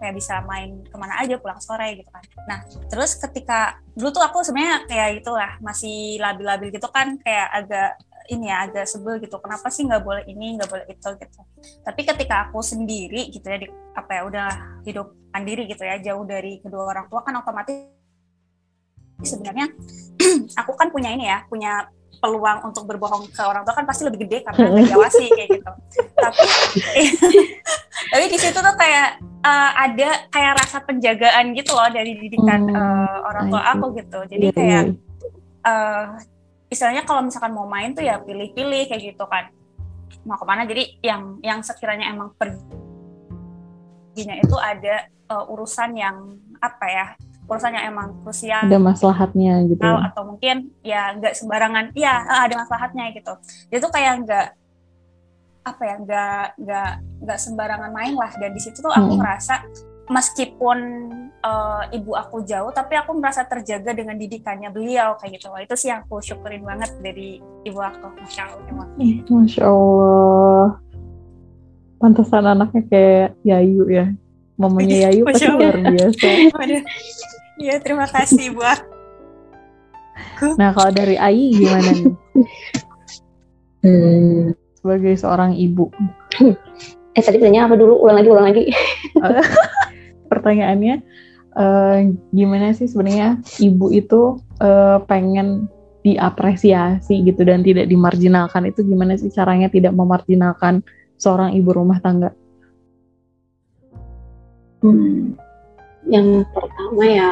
[0.00, 2.24] kayak bisa main ke mana aja pulang sore gitu kan.
[2.48, 2.58] Nah
[2.90, 8.46] terus ketika dulu tuh aku sebenarnya kayak gitulah masih labil-labil gitu kan kayak agak ini
[8.46, 11.40] ya agak sebel gitu kenapa sih nggak boleh ini nggak boleh itu gitu
[11.82, 14.48] tapi ketika aku sendiri gitu ya di, apa ya udah
[14.86, 17.90] hidup mandiri gitu ya jauh dari kedua orang tua kan otomatis
[19.26, 19.66] sebenarnya
[20.62, 24.28] aku kan punya ini ya punya peluang untuk berbohong ke orang tua kan pasti lebih
[24.28, 25.72] gede karena nggak diawasi kayak gitu.
[26.20, 26.44] Tapi
[28.12, 33.24] tapi di situ tuh kayak uh, ada kayak rasa penjagaan gitu loh dari didikan uh,
[33.24, 34.20] orang tua aku gitu.
[34.28, 34.84] Jadi iya, kayak
[35.64, 36.20] uh,
[36.68, 39.48] istilahnya kalau misalkan mau main tuh ya pilih-pilih kayak gitu kan.
[40.28, 46.84] Mau ke mana jadi yang yang sekiranya emang perginya itu ada uh, urusan yang apa
[46.84, 47.06] ya
[47.50, 50.06] urusan yang emang krusial ada maslahatnya gitu ya.
[50.06, 51.90] atau mungkin ya nggak sembarangan.
[51.98, 52.14] Iya
[52.46, 53.32] ada maslahatnya gitu.
[53.74, 54.46] Itu kayak nggak
[55.60, 56.90] apa ya nggak nggak
[57.26, 58.30] nggak sembarangan main lah.
[58.38, 59.18] Dan di situ tuh aku hmm.
[59.18, 59.66] merasa
[60.06, 60.78] meskipun
[61.42, 65.50] uh, ibu aku jauh tapi aku merasa terjaga dengan didikannya beliau kayak gitu.
[65.58, 68.86] Itu sih yang aku syukurin banget dari ibu aku masya allah
[69.26, 70.78] masya allah
[71.98, 74.06] pantesan anaknya kayak Yayu ya.
[74.60, 76.28] Mamanya iya, Yayu pasti luar biasa
[77.60, 80.56] iya terima kasih ibu aku.
[80.56, 82.12] Nah kalau dari Ayi gimana nih?
[83.80, 84.52] Hmm.
[84.80, 85.92] sebagai seorang ibu.
[87.16, 88.00] Eh tadi tanya apa dulu?
[88.00, 88.64] Ulang lagi ulang lagi.
[90.32, 91.04] Pertanyaannya
[91.56, 91.98] uh,
[92.32, 95.68] gimana sih sebenarnya ibu itu uh, pengen
[96.00, 100.80] diapresiasi gitu dan tidak dimarginalkan itu gimana sih caranya tidak memarginalkan
[101.20, 102.32] seorang ibu rumah tangga?
[104.80, 105.36] Hmm,
[106.08, 107.30] yang pertama ya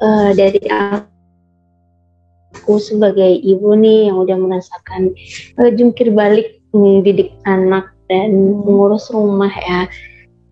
[0.00, 5.12] uh, dari aku sebagai ibu nih yang udah merasakan
[5.60, 8.66] uh, jungkir balik mendidik anak dan hmm.
[8.66, 9.88] mengurus rumah ya.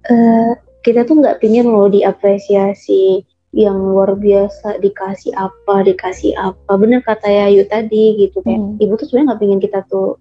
[0.04, 0.52] Uh,
[0.84, 7.30] kita tuh nggak pingin loh diapresiasi yang luar biasa dikasih apa dikasih apa bener kata
[7.30, 8.82] Yayu tadi gitu kayak hmm.
[8.82, 10.18] ibu tuh sebenarnya nggak pingin kita tuh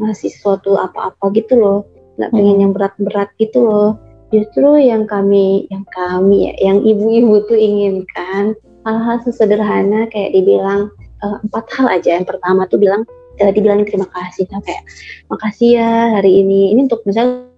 [0.00, 1.84] ngasih sesuatu apa-apa gitu loh
[2.16, 2.62] nggak pengen hmm.
[2.64, 4.00] yang berat-berat gitu loh
[4.32, 10.88] justru yang kami yang kami ya yang ibu-ibu tuh inginkan hal-hal sesederhana kayak dibilang
[11.22, 12.18] uh, empat hal aja.
[12.18, 13.04] Yang pertama tuh bilang
[13.38, 14.48] uh, dibilang terima kasih.
[14.48, 14.82] Kayak
[15.28, 16.72] makasih ya hari ini.
[16.74, 17.52] Ini untuk misalnya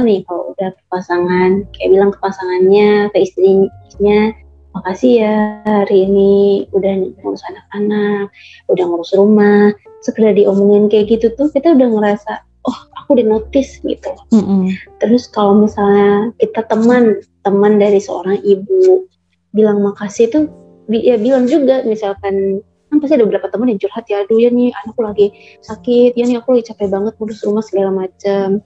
[0.00, 4.32] nih kalau udah pasangan kayak bilang ke pasangannya ke istrinya
[4.70, 5.36] makasih ya
[5.66, 8.30] hari ini udah ngurus anak-anak,
[8.70, 12.32] udah ngurus rumah, sekedar diomongin kayak gitu tuh kita udah ngerasa
[12.66, 14.12] oh aku di notice gitu.
[14.34, 14.62] Mm -hmm.
[15.00, 19.08] Terus kalau misalnya kita teman teman dari seorang ibu
[19.56, 20.44] bilang makasih tuh
[20.90, 24.74] ya bilang juga misalkan kan pasti ada beberapa teman yang curhat ya aduh ya nih
[24.82, 25.30] anakku lagi
[25.62, 28.58] sakit ya nih aku lagi capek banget ngurus rumah segala macam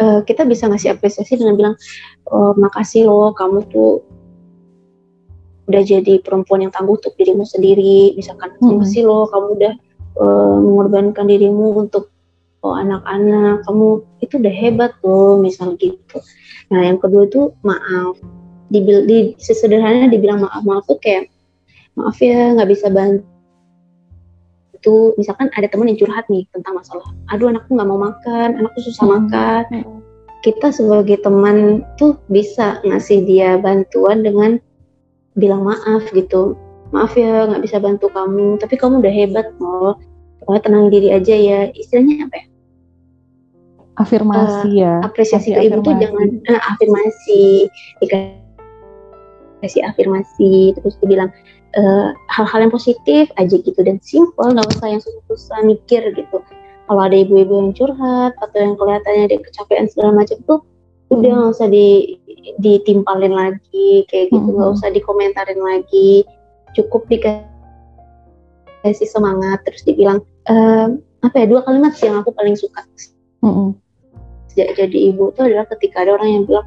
[0.00, 1.74] uh, kita bisa ngasih apresiasi dengan bilang
[2.32, 4.00] oh, makasih loh kamu tuh
[5.68, 8.80] udah jadi perempuan yang tangguh untuk dirimu sendiri misalkan hmm.
[8.80, 9.74] makasih loh kamu udah
[10.18, 12.12] uh, mengorbankan dirimu untuk
[12.64, 13.64] oh, anak-anak.
[13.64, 13.86] Kamu
[14.20, 16.20] itu udah hebat loh misal gitu.
[16.72, 18.16] Nah yang kedua itu maaf.
[18.72, 20.64] Di, di sesederhana dibilang maaf.
[20.64, 21.28] Maaf tuh kayak
[21.96, 23.28] maaf ya nggak bisa bantu.
[24.82, 28.82] Itu misalkan ada temen yang curhat nih tentang masalah aduh anakku nggak mau makan anakku
[28.82, 29.14] susah hmm.
[29.14, 29.62] makan.
[29.70, 30.00] Hmm.
[30.42, 34.58] kita sebagai teman tuh bisa ngasih dia bantuan dengan
[35.38, 36.58] bilang maaf gitu
[36.92, 39.96] maaf ya nggak bisa bantu kamu tapi kamu udah hebat loh
[40.42, 41.70] pokoknya tenang diri aja ya.
[41.70, 42.46] Istilahnya apa ya?
[44.02, 44.98] Afirmasi uh, ya.
[45.06, 47.70] apresiasi ke ibu tuh jangan uh, afirmasi.
[48.02, 51.30] Dikasih afirmasi terus dibilang
[51.72, 56.42] hal eh, hal-hal yang positif aja gitu dan simple nggak usah yang susah-susah mikir gitu.
[56.90, 61.16] Kalau ada ibu-ibu yang curhat atau yang kelihatannya dia kecapean segala macam tuh hmm.
[61.16, 62.18] udah nggak usah di
[62.58, 64.76] ditimpalin lagi kayak gitu nggak hmm.
[64.76, 66.26] usah dikomentarin lagi
[66.76, 67.48] cukup dikasih
[69.08, 70.88] semangat terus dibilang uh,
[71.22, 72.82] apa ya dua kalimat sih yang aku paling suka.
[73.42, 73.74] Hmm.
[74.54, 76.66] jadi ibu tuh adalah ketika ada orang yang bilang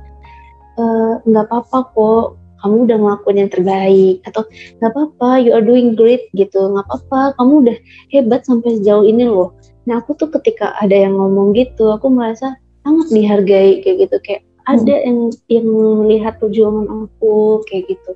[1.24, 4.42] nggak apa-apa kok kamu udah ngelakuin yang terbaik atau
[4.82, 6.66] nggak apa-apa you are doing great gitu.
[6.72, 7.78] Nggak apa-apa kamu udah
[8.10, 9.54] hebat sampai sejauh ini loh.
[9.86, 14.18] Nah aku tuh ketika ada yang ngomong gitu aku merasa sangat dihargai kayak gitu.
[14.26, 14.72] Kayak hmm.
[14.74, 18.12] ada yang yang melihat perjuangan aku kayak gitu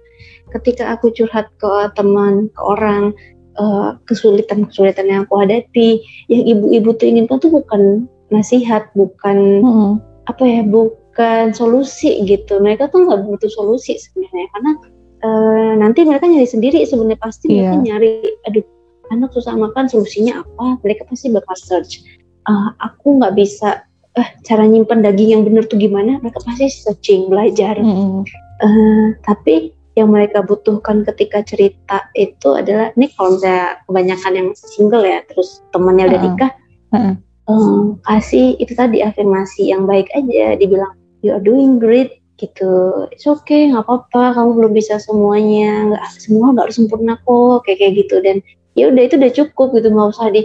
[0.55, 3.13] ketika aku curhat ke teman ke orang
[3.62, 9.93] uh, kesulitan-kesulitan yang aku hadapi yang ibu-ibu tuh inginkan tuh bukan nasihat bukan hmm.
[10.29, 14.71] apa ya bu bukan solusi gitu mereka tuh nggak butuh solusi sebenarnya karena
[15.19, 17.75] uh, nanti mereka nyari sendiri sebenarnya pasti yeah.
[17.75, 18.13] mereka nyari
[18.47, 18.63] aduh
[19.12, 22.07] anak susah makan solusinya apa mereka pasti bakal search
[22.47, 23.83] uh, aku nggak bisa
[24.15, 28.21] uh, cara nyimpan daging yang benar tuh gimana mereka pasti searching belajar mm -hmm.
[28.63, 35.04] uh, tapi yang mereka butuhkan ketika cerita itu adalah ini kalau misalnya kebanyakan yang single
[35.04, 36.52] ya terus temannya udah nikah
[36.93, 37.15] uh -uh.
[37.49, 40.93] Um, kasih itu tadi afirmasi yang baik aja dibilang
[41.25, 43.06] you are doing great gitu.
[43.12, 47.78] It's okay nggak apa-apa kamu belum bisa semuanya nggak semua nggak harus sempurna kok kayak
[47.84, 48.15] kayak gitu.
[48.23, 48.38] Dan
[48.78, 50.41] ya udah itu udah cukup gitu nggak usah di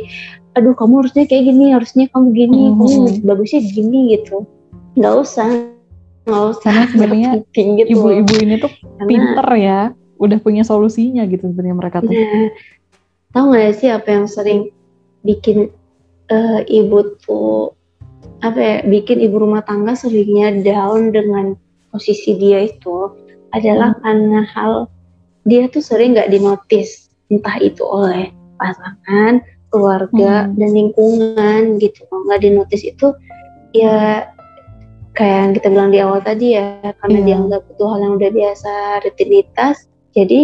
[0.54, 2.76] aduh kamu harusnya kayak gini harusnya kamu gini hmm.
[2.78, 4.36] kamu bagusnya gini gitu.
[4.98, 5.48] Nggak usah
[6.24, 7.92] nggak usah karena sebenarnya gitu.
[7.92, 9.80] ibu-ibu ini tuh karena, pinter ya
[10.18, 12.48] udah punya solusinya gitu sebenarnya mereka tuh nah,
[13.36, 14.60] tahu nggak sih apa yang sering
[15.24, 15.68] bikin
[16.32, 17.76] uh, ibu tuh
[18.40, 21.56] apa ya bikin ibu rumah tangga seringnya down dengan
[21.92, 23.12] posisi dia itu
[23.52, 24.00] adalah hmm.
[24.04, 24.72] karena hal
[25.44, 29.40] dia tuh sering nggak dinotis entah itu oleh pasangan
[29.72, 30.54] keluarga hmm.
[30.60, 33.12] dan lingkungan gitu nggak dinotis itu
[33.74, 34.28] ya
[35.14, 37.26] kayak yang kita bilang di awal tadi ya karena yeah.
[37.32, 38.72] dianggap itu hal yang udah biasa
[39.06, 39.76] rutinitas
[40.14, 40.42] jadi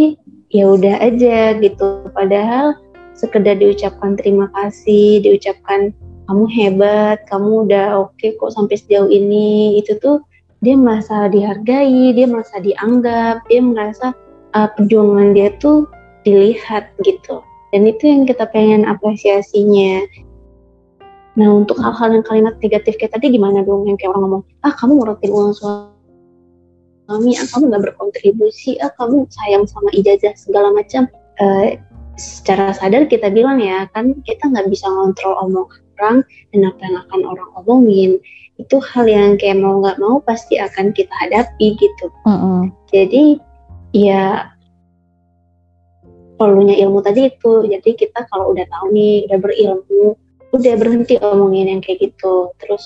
[0.50, 2.78] ya udah aja gitu padahal
[3.14, 5.94] sekedar diucapkan terima kasih diucapkan
[6.30, 9.82] kamu hebat, kamu udah oke okay kok sampai sejauh ini.
[9.82, 10.22] Itu tuh
[10.62, 14.14] dia merasa dihargai, dia merasa dianggap, dia merasa
[14.54, 15.90] uh, perjuangan dia tuh
[16.22, 17.42] dilihat gitu.
[17.74, 20.06] Dan itu yang kita pengen apresiasinya.
[21.40, 24.76] Nah untuk hal-hal yang kalimat negatif kayak tadi gimana dong yang kayak orang ngomong, ah
[24.76, 31.08] kamu ngurutin uang suami, ah kamu nggak berkontribusi, ah kamu sayang sama ijazah segala macam.
[31.40, 31.80] Uh,
[32.20, 35.64] secara sadar kita bilang ya kan kita nggak bisa ngontrol omong
[35.96, 36.20] orang
[36.52, 38.20] dan apa yang akan orang omongin
[38.60, 42.12] itu hal yang kayak mau nggak mau pasti akan kita hadapi gitu.
[42.28, 42.60] Mm -hmm.
[42.92, 43.24] Jadi
[43.96, 44.52] ya
[46.36, 47.64] perlunya ilmu tadi itu.
[47.68, 50.16] Jadi kita kalau udah tahu nih, udah berilmu,
[50.50, 52.50] udah berhenti omongin yang kayak gitu.
[52.62, 52.84] Terus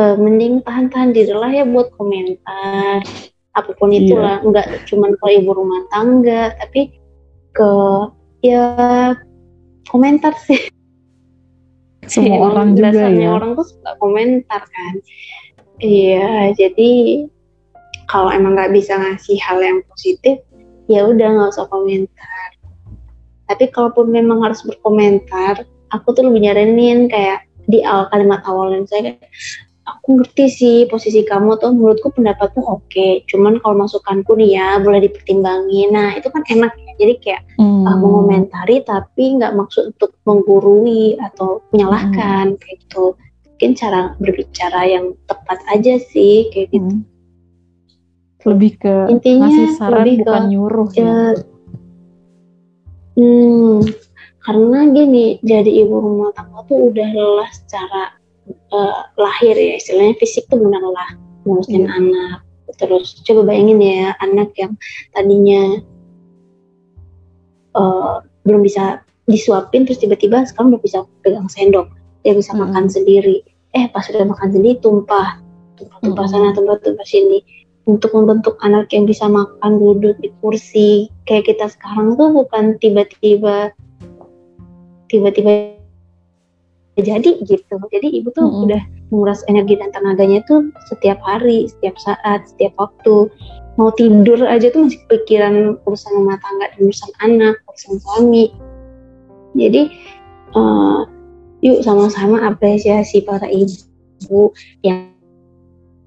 [0.00, 3.04] uh, mending tahan-tahan diri lah ya buat komentar.
[3.52, 4.40] Apa pun itu yeah.
[4.40, 6.96] nggak cuma ke ibu rumah tangga, tapi
[7.52, 7.70] ke
[8.40, 8.64] ya
[9.92, 10.72] komentar sih.
[12.08, 13.28] Semua ya, orang juga ya.
[13.30, 14.94] orang tuh suka komentar kan.
[15.78, 16.90] Iya jadi
[18.10, 20.40] kalau emang nggak bisa ngasih hal yang positif
[20.90, 22.48] ya udah nggak usah komentar.
[23.46, 29.14] Tapi kalaupun memang harus berkomentar aku tuh lebih nyaranin kayak di awal kalimat awal saya
[29.86, 35.02] aku ngerti sih posisi kamu tuh menurutku pendapatmu oke cuman kalau masukanku nih ya boleh
[35.02, 37.86] dipertimbangin nah itu kan enak ya jadi kayak hmm.
[37.86, 42.58] uh, mengomentari tapi nggak maksud untuk menggurui atau menyalahkan hmm.
[42.58, 43.14] kayak gitu
[43.46, 47.02] mungkin cara berbicara yang tepat aja sih kayak gitu hmm.
[48.46, 51.18] lebih ke intinya ngasih saran lebih bukan ke, nyuruh ya.
[53.18, 53.78] hmm
[54.42, 58.02] karena gini jadi ibu rumah tangga tuh udah lelah secara
[58.74, 61.10] uh, lahir ya istilahnya fisik tuh benar lah
[61.46, 61.98] ngurusin hmm.
[61.98, 62.38] anak
[62.80, 64.74] terus coba bayangin ya anak yang
[65.14, 65.78] tadinya
[67.78, 71.86] uh, belum bisa disuapin terus tiba-tiba sekarang udah bisa pegang sendok
[72.26, 72.66] dia bisa hmm.
[72.66, 75.38] makan sendiri eh pas udah makan sendiri tumpah
[75.78, 76.32] tumpah hmm.
[76.32, 77.42] sana tumpah tumpah sini
[77.82, 83.74] untuk membentuk anak yang bisa makan duduk di kursi kayak kita sekarang tuh bukan tiba-tiba
[85.12, 85.76] tiba-tiba
[86.96, 87.76] jadi gitu.
[87.88, 88.64] Jadi ibu tuh mm -hmm.
[88.68, 93.28] udah menguras energi dan tenaganya tuh setiap hari setiap saat setiap waktu.
[93.80, 98.52] Mau tidur aja tuh masih pikiran urusan rumah tangga dan urusan anak urusan suami.
[99.56, 99.82] Jadi
[100.56, 101.08] uh,
[101.64, 104.52] yuk sama-sama apresiasi para ibu
[104.84, 105.12] yang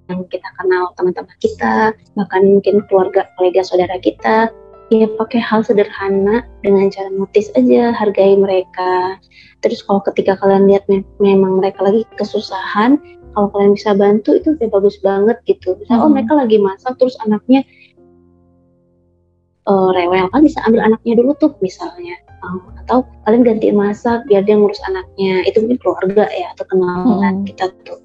[0.05, 4.53] yang kita kenal teman-teman kita bahkan mungkin keluarga kolega saudara kita
[4.93, 9.17] ya pakai hal sederhana dengan cara notice aja hargai mereka.
[9.65, 13.01] Terus kalau ketika kalian lihat me memang mereka lagi kesusahan
[13.33, 15.75] kalau kalian bisa bantu itu udah bagus banget gitu.
[15.81, 16.07] Misalnya oh, hmm.
[16.07, 17.65] oh mereka lagi masak terus anaknya
[19.67, 22.15] uh, rewel kan bisa ambil anaknya dulu tuh misalnya.
[22.45, 25.43] Um, atau kalian gantiin masak biar dia ngurus anaknya.
[25.49, 27.45] Itu mungkin keluarga ya atau kenalan hmm.
[27.49, 27.99] kita tuh.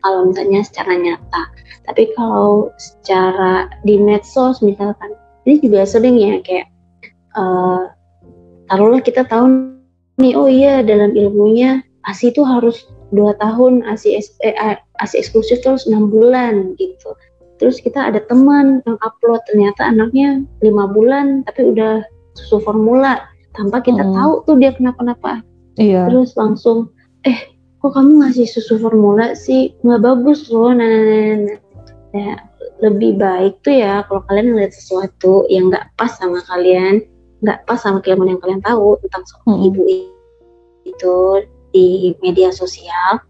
[0.00, 1.42] Kalau misalnya secara nyata.
[1.84, 5.12] Tapi kalau secara di medsos misalkan
[5.46, 6.66] ini juga sering ya kayak
[7.36, 7.90] uh,
[8.68, 9.74] taruhlah kita tahu
[10.20, 14.54] nih oh iya dalam ilmunya ASI itu harus dua tahun ASI eh,
[15.02, 17.16] ASI eksklusif terus enam bulan gitu
[17.60, 22.00] terus kita ada teman yang upload ternyata anaknya lima bulan tapi udah
[22.38, 23.20] susu formula
[23.52, 24.14] tanpa kita hmm.
[24.16, 25.44] tahu tuh dia kenapa-napa
[25.76, 26.08] iya.
[26.08, 26.88] terus langsung
[27.28, 31.58] eh kok kamu ngasih susu formula sih nggak bagus loh nah, nah, nah, nah.
[32.10, 32.42] Ya,
[32.82, 37.06] lebih baik tuh ya kalau kalian ngeliat sesuatu yang nggak pas sama kalian
[37.40, 39.68] nggak pas sama keilmuan yang kalian tahu tentang seorang hmm.
[39.70, 39.82] ibu
[40.84, 41.16] itu
[41.70, 43.22] di media sosial,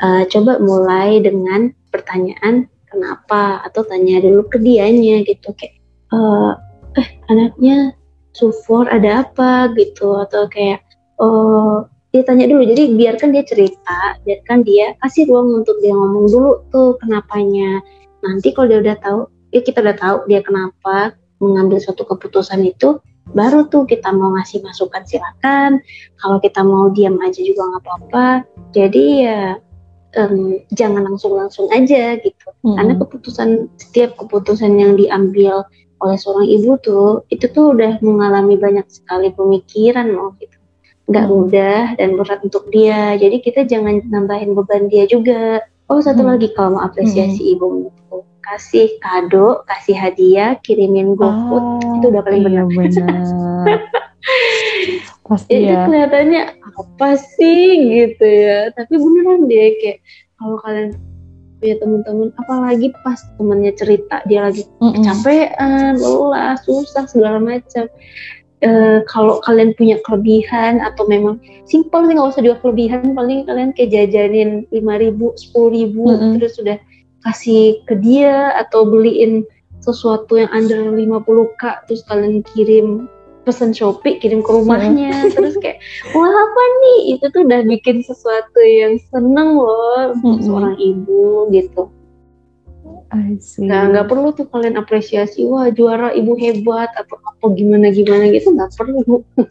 [0.00, 3.60] uh, coba mulai dengan pertanyaan kenapa?
[3.68, 5.76] atau tanya dulu ke dianya gitu kayak
[6.12, 6.56] uh,
[6.96, 7.92] eh anaknya
[8.32, 9.72] sufor ada apa?
[9.76, 10.80] gitu atau kayak
[11.20, 16.28] oh dia tanya dulu jadi biarkan dia cerita biarkan dia kasih ruang untuk dia ngomong
[16.28, 17.80] dulu tuh kenapanya
[18.22, 19.20] nanti kalau dia udah tahu
[19.52, 24.62] ya kita udah tahu dia kenapa mengambil suatu keputusan itu baru tuh kita mau ngasih
[24.62, 25.78] masukan silakan
[26.18, 28.26] kalau kita mau diam aja juga nggak apa-apa
[28.74, 29.40] jadi ya
[30.18, 32.76] um, jangan langsung-langsung aja gitu hmm.
[32.76, 35.62] karena keputusan setiap keputusan yang diambil
[36.02, 40.58] oleh seorang ibu tuh itu tuh udah mengalami banyak sekali pemikiran loh gitu
[41.06, 41.32] nggak hmm.
[41.32, 46.30] mudah dan berat untuk dia jadi kita jangan nambahin beban dia juga oh satu hmm.
[46.36, 47.52] lagi kalau mau apresiasi hmm.
[47.54, 47.66] ibu
[48.42, 53.22] kasih kado, kasih hadiah, kirimin GoFood, oh, itu udah paling iya benar.
[55.30, 55.86] Pasti Jadi ya.
[55.86, 58.68] kelihatannya apa sih gitu ya.
[58.74, 59.98] Tapi beneran deh kayak
[60.36, 60.98] kalau kalian
[61.62, 64.92] punya teman-teman, apalagi pas temennya cerita dia lagi mm -mm.
[64.98, 67.86] kecapean, lelah, susah segala macam.
[68.62, 71.34] Uh, kalau kalian punya kelebihan atau memang
[71.66, 76.14] simpel sih nggak usah juga kelebihan paling kalian kayak jajanin lima ribu sepuluh ribu mm
[76.14, 76.32] -hmm.
[76.38, 76.78] terus sudah
[77.22, 79.46] kasih ke dia atau beliin
[79.82, 83.10] sesuatu yang under 50k terus kalian kirim
[83.42, 85.82] pesan Shopee kirim ke rumahnya terus kayak
[86.14, 90.46] wah apa nih itu tuh udah bikin sesuatu yang seneng loh untuk mm-hmm.
[90.46, 91.90] seorang ibu gitu
[93.60, 98.56] Nah, nggak perlu tuh kalian apresiasi wah juara ibu hebat atau apa gimana gimana gitu
[98.56, 99.20] nggak perlu.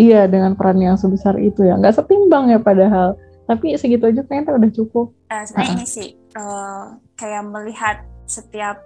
[0.00, 4.56] iya dengan peran yang sebesar itu ya nggak setimbang ya padahal tapi segitu aja ternyata
[4.56, 5.12] udah cukup.
[5.28, 5.76] Uh, sebenarnya uh -uh.
[5.76, 8.78] ini sih uh, kayak melihat setiap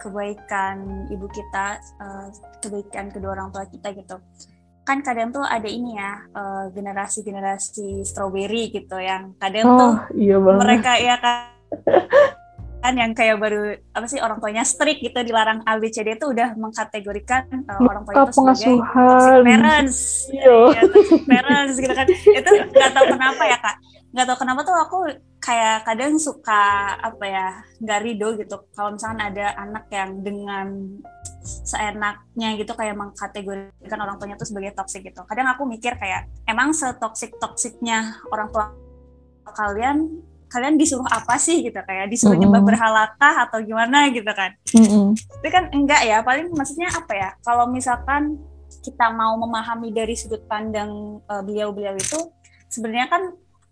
[0.00, 2.26] kebaikan ibu kita, uh,
[2.58, 4.18] kebaikan kedua orang tua kita gitu.
[4.84, 10.36] Kan kadang tuh ada ini ya uh, generasi-generasi strawberry gitu yang kadang oh, tuh iya
[10.36, 11.56] mereka ya kan
[12.84, 17.64] kan yang kayak baru apa sih orang tuanya strict gitu dilarang ABCD itu udah mengkategorikan
[17.64, 19.98] uh, orang tua itu sebagai toxic parents,
[20.28, 20.56] iya.
[20.68, 22.06] ya, toxic parents gitu kan.
[22.12, 23.76] Itu nggak tahu kenapa ya kak
[24.14, 24.98] nggak tahu kenapa tuh aku
[25.42, 27.46] kayak kadang suka apa ya
[27.82, 30.66] nggak ridho gitu kalau misalnya ada anak yang dengan
[31.44, 36.70] seenaknya gitu kayak mengkategorikan orang tuanya tuh sebagai toksik gitu kadang aku mikir kayak emang
[36.70, 38.70] setoksik toksiknya orang tua
[39.50, 42.54] kalian kalian disuruh apa sih gitu kayak disuruh mm -hmm.
[42.54, 45.06] nyembah berhalakah atau gimana gitu kan mm -hmm.
[45.42, 48.38] tapi kan enggak ya paling maksudnya apa ya kalau misalkan
[48.80, 52.30] kita mau memahami dari sudut pandang uh, beliau-beliau itu
[52.70, 53.22] sebenarnya kan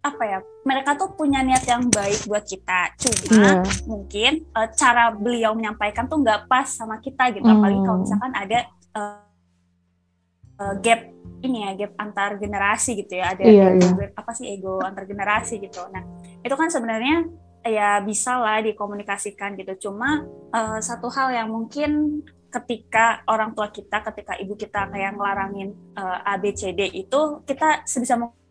[0.03, 3.63] apa ya mereka tuh punya niat yang baik buat kita cuma yeah.
[3.87, 7.55] mungkin uh, cara beliau menyampaikan tuh nggak pas sama kita gitu mm.
[7.55, 8.59] apalagi kalau misalkan ada
[8.99, 9.23] uh,
[10.59, 11.07] uh, gap
[11.47, 14.11] ini ya gap antar generasi gitu ya ada yeah, ego, yeah.
[14.19, 16.03] apa sih ego antar generasi gitu nah
[16.43, 17.31] itu kan sebenarnya
[17.63, 24.03] ya bisa lah dikomunikasikan gitu cuma uh, satu hal yang mungkin ketika orang tua kita
[24.03, 28.42] ketika ibu kita kayak ngelarangin uh, A B C D itu kita sebisa mungkin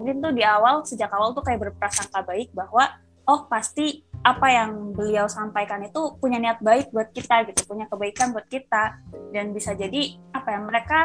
[0.00, 2.88] mungkin tuh di awal sejak awal tuh kayak berprasangka baik bahwa
[3.28, 8.36] oh pasti apa yang beliau sampaikan itu punya niat baik buat kita gitu punya kebaikan
[8.36, 9.00] buat kita.
[9.32, 11.00] Dan bisa jadi apa ya mereka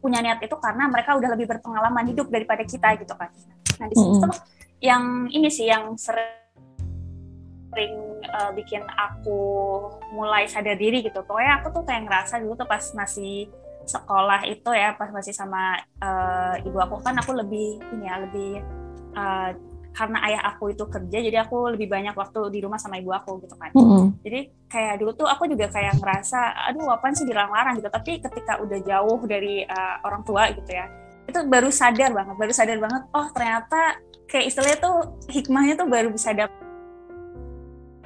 [0.00, 3.30] punya niat itu karena mereka udah lebih berpengalaman hidup daripada kita gitu kan.
[3.78, 4.40] Nah di situ mm -hmm.
[4.80, 7.94] yang ini sih yang sering
[8.34, 9.38] uh, bikin aku
[10.16, 11.22] mulai sadar diri gitu.
[11.22, 13.46] Pokoknya aku tuh kayak ngerasa dulu tuh pas masih
[13.90, 18.62] sekolah itu ya pas masih sama uh, ibu aku kan aku lebih ini ya lebih
[19.18, 19.50] uh,
[19.90, 23.42] karena ayah aku itu kerja jadi aku lebih banyak waktu di rumah sama ibu aku
[23.42, 24.04] gitu kan mm -hmm.
[24.22, 28.62] jadi kayak dulu tuh aku juga kayak ngerasa aduh apa sih dilarang-larang gitu tapi ketika
[28.62, 30.86] udah jauh dari uh, orang tua gitu ya
[31.26, 33.98] itu baru sadar banget baru sadar banget oh ternyata
[34.30, 36.59] kayak istilahnya tuh hikmahnya tuh baru bisa dapet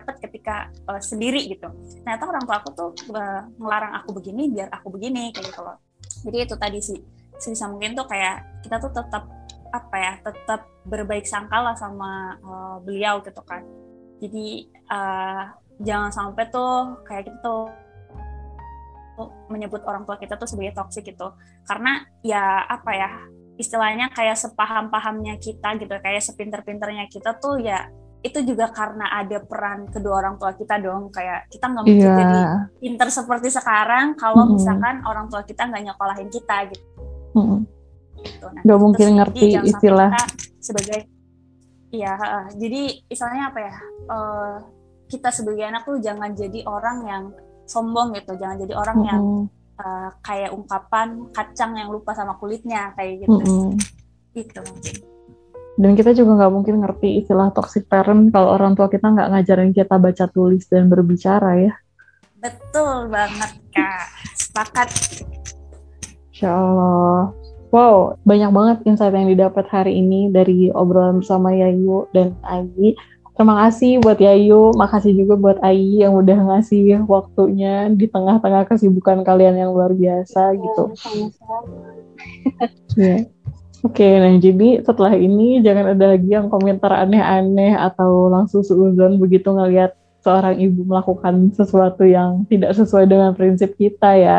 [0.05, 1.73] dapat ketika uh, sendiri gitu.
[2.05, 5.81] Ternyata orang tua aku tuh uh, aku begini biar aku begini kayak gitu loh.
[6.29, 7.01] Jadi itu tadi sih
[7.41, 9.25] sebisa mungkin tuh kayak kita tuh tetap
[9.73, 13.65] apa ya tetap berbaik sangka lah sama uh, beliau gitu kan.
[14.21, 15.49] Jadi uh,
[15.81, 17.73] jangan sampai tuh kayak kita tuh
[19.49, 21.39] menyebut orang tua kita tuh sebagai toksik gitu
[21.71, 23.11] karena ya apa ya
[23.55, 27.87] istilahnya kayak sepaham-pahamnya kita gitu kayak sepinter-pinternya kita tuh ya
[28.25, 32.17] itu juga karena ada peran kedua orang tua kita dong kayak kita nggak mungkin yeah.
[32.17, 32.41] jadi
[32.81, 34.57] pinter seperti sekarang kalau mm -hmm.
[34.57, 36.87] misalkan orang tua kita nggak nyokolahin kita gitu.
[37.37, 37.59] Mm -hmm.
[38.25, 38.47] gitu.
[38.49, 40.09] Nah, gak mungkin ngerti istilah
[40.57, 41.05] sebagai
[41.93, 43.75] iya uh, jadi istilahnya apa ya
[44.09, 44.57] uh,
[45.13, 47.25] kita sebagai anak tuh jangan jadi orang yang
[47.69, 49.13] sombong gitu jangan jadi orang mm -hmm.
[49.13, 49.25] yang
[49.85, 53.73] uh, kayak ungkapan kacang yang lupa sama kulitnya kayak gitu mm -hmm.
[54.33, 55.14] itu mungkin
[55.75, 59.73] dan kita juga nggak mungkin ngerti istilah toxic parent kalau orang tua kita nggak ngajarin
[59.75, 61.75] kita baca tulis dan berbicara ya.
[62.39, 64.07] Betul banget kak,
[64.39, 64.89] sepakat.
[66.31, 67.35] Insya Allah.
[67.75, 72.95] Wow, banyak banget insight yang didapat hari ini dari obrolan bersama Yayu dan Ayi.
[73.35, 79.27] Terima kasih buat Yayu, makasih juga buat Ayi yang udah ngasih waktunya di tengah-tengah kesibukan
[79.27, 80.85] kalian yang luar biasa gitu.
[82.95, 83.27] Iya.
[83.85, 89.53] Oke, nah jadi setelah ini jangan ada lagi yang komentar aneh-aneh atau langsung seuzon begitu
[89.53, 89.93] ngelihat
[90.25, 94.39] seorang ibu melakukan sesuatu yang tidak sesuai dengan prinsip kita ya.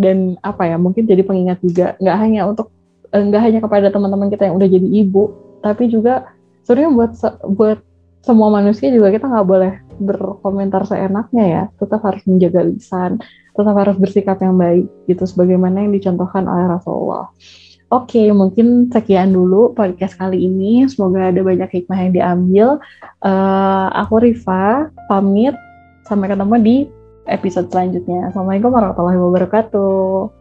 [0.00, 2.72] Dan apa ya, mungkin jadi pengingat juga nggak hanya untuk
[3.12, 6.32] eh, nggak hanya kepada teman-teman kita yang udah jadi ibu, tapi juga
[6.64, 7.12] sebenarnya buat
[7.60, 7.78] buat
[8.24, 11.62] semua manusia juga kita nggak boleh berkomentar seenaknya ya.
[11.76, 13.20] Tetap harus menjaga lisan,
[13.52, 17.28] tetap harus bersikap yang baik gitu sebagaimana yang dicontohkan oleh Rasulullah.
[17.86, 20.82] Oke, mungkin sekian dulu podcast kali ini.
[20.90, 22.68] Semoga ada banyak hikmah yang diambil.
[23.22, 25.54] Uh, aku Riva, pamit.
[26.02, 26.76] Sampai ketemu di
[27.30, 28.30] episode selanjutnya.
[28.30, 30.35] Assalamualaikum warahmatullahi wabarakatuh.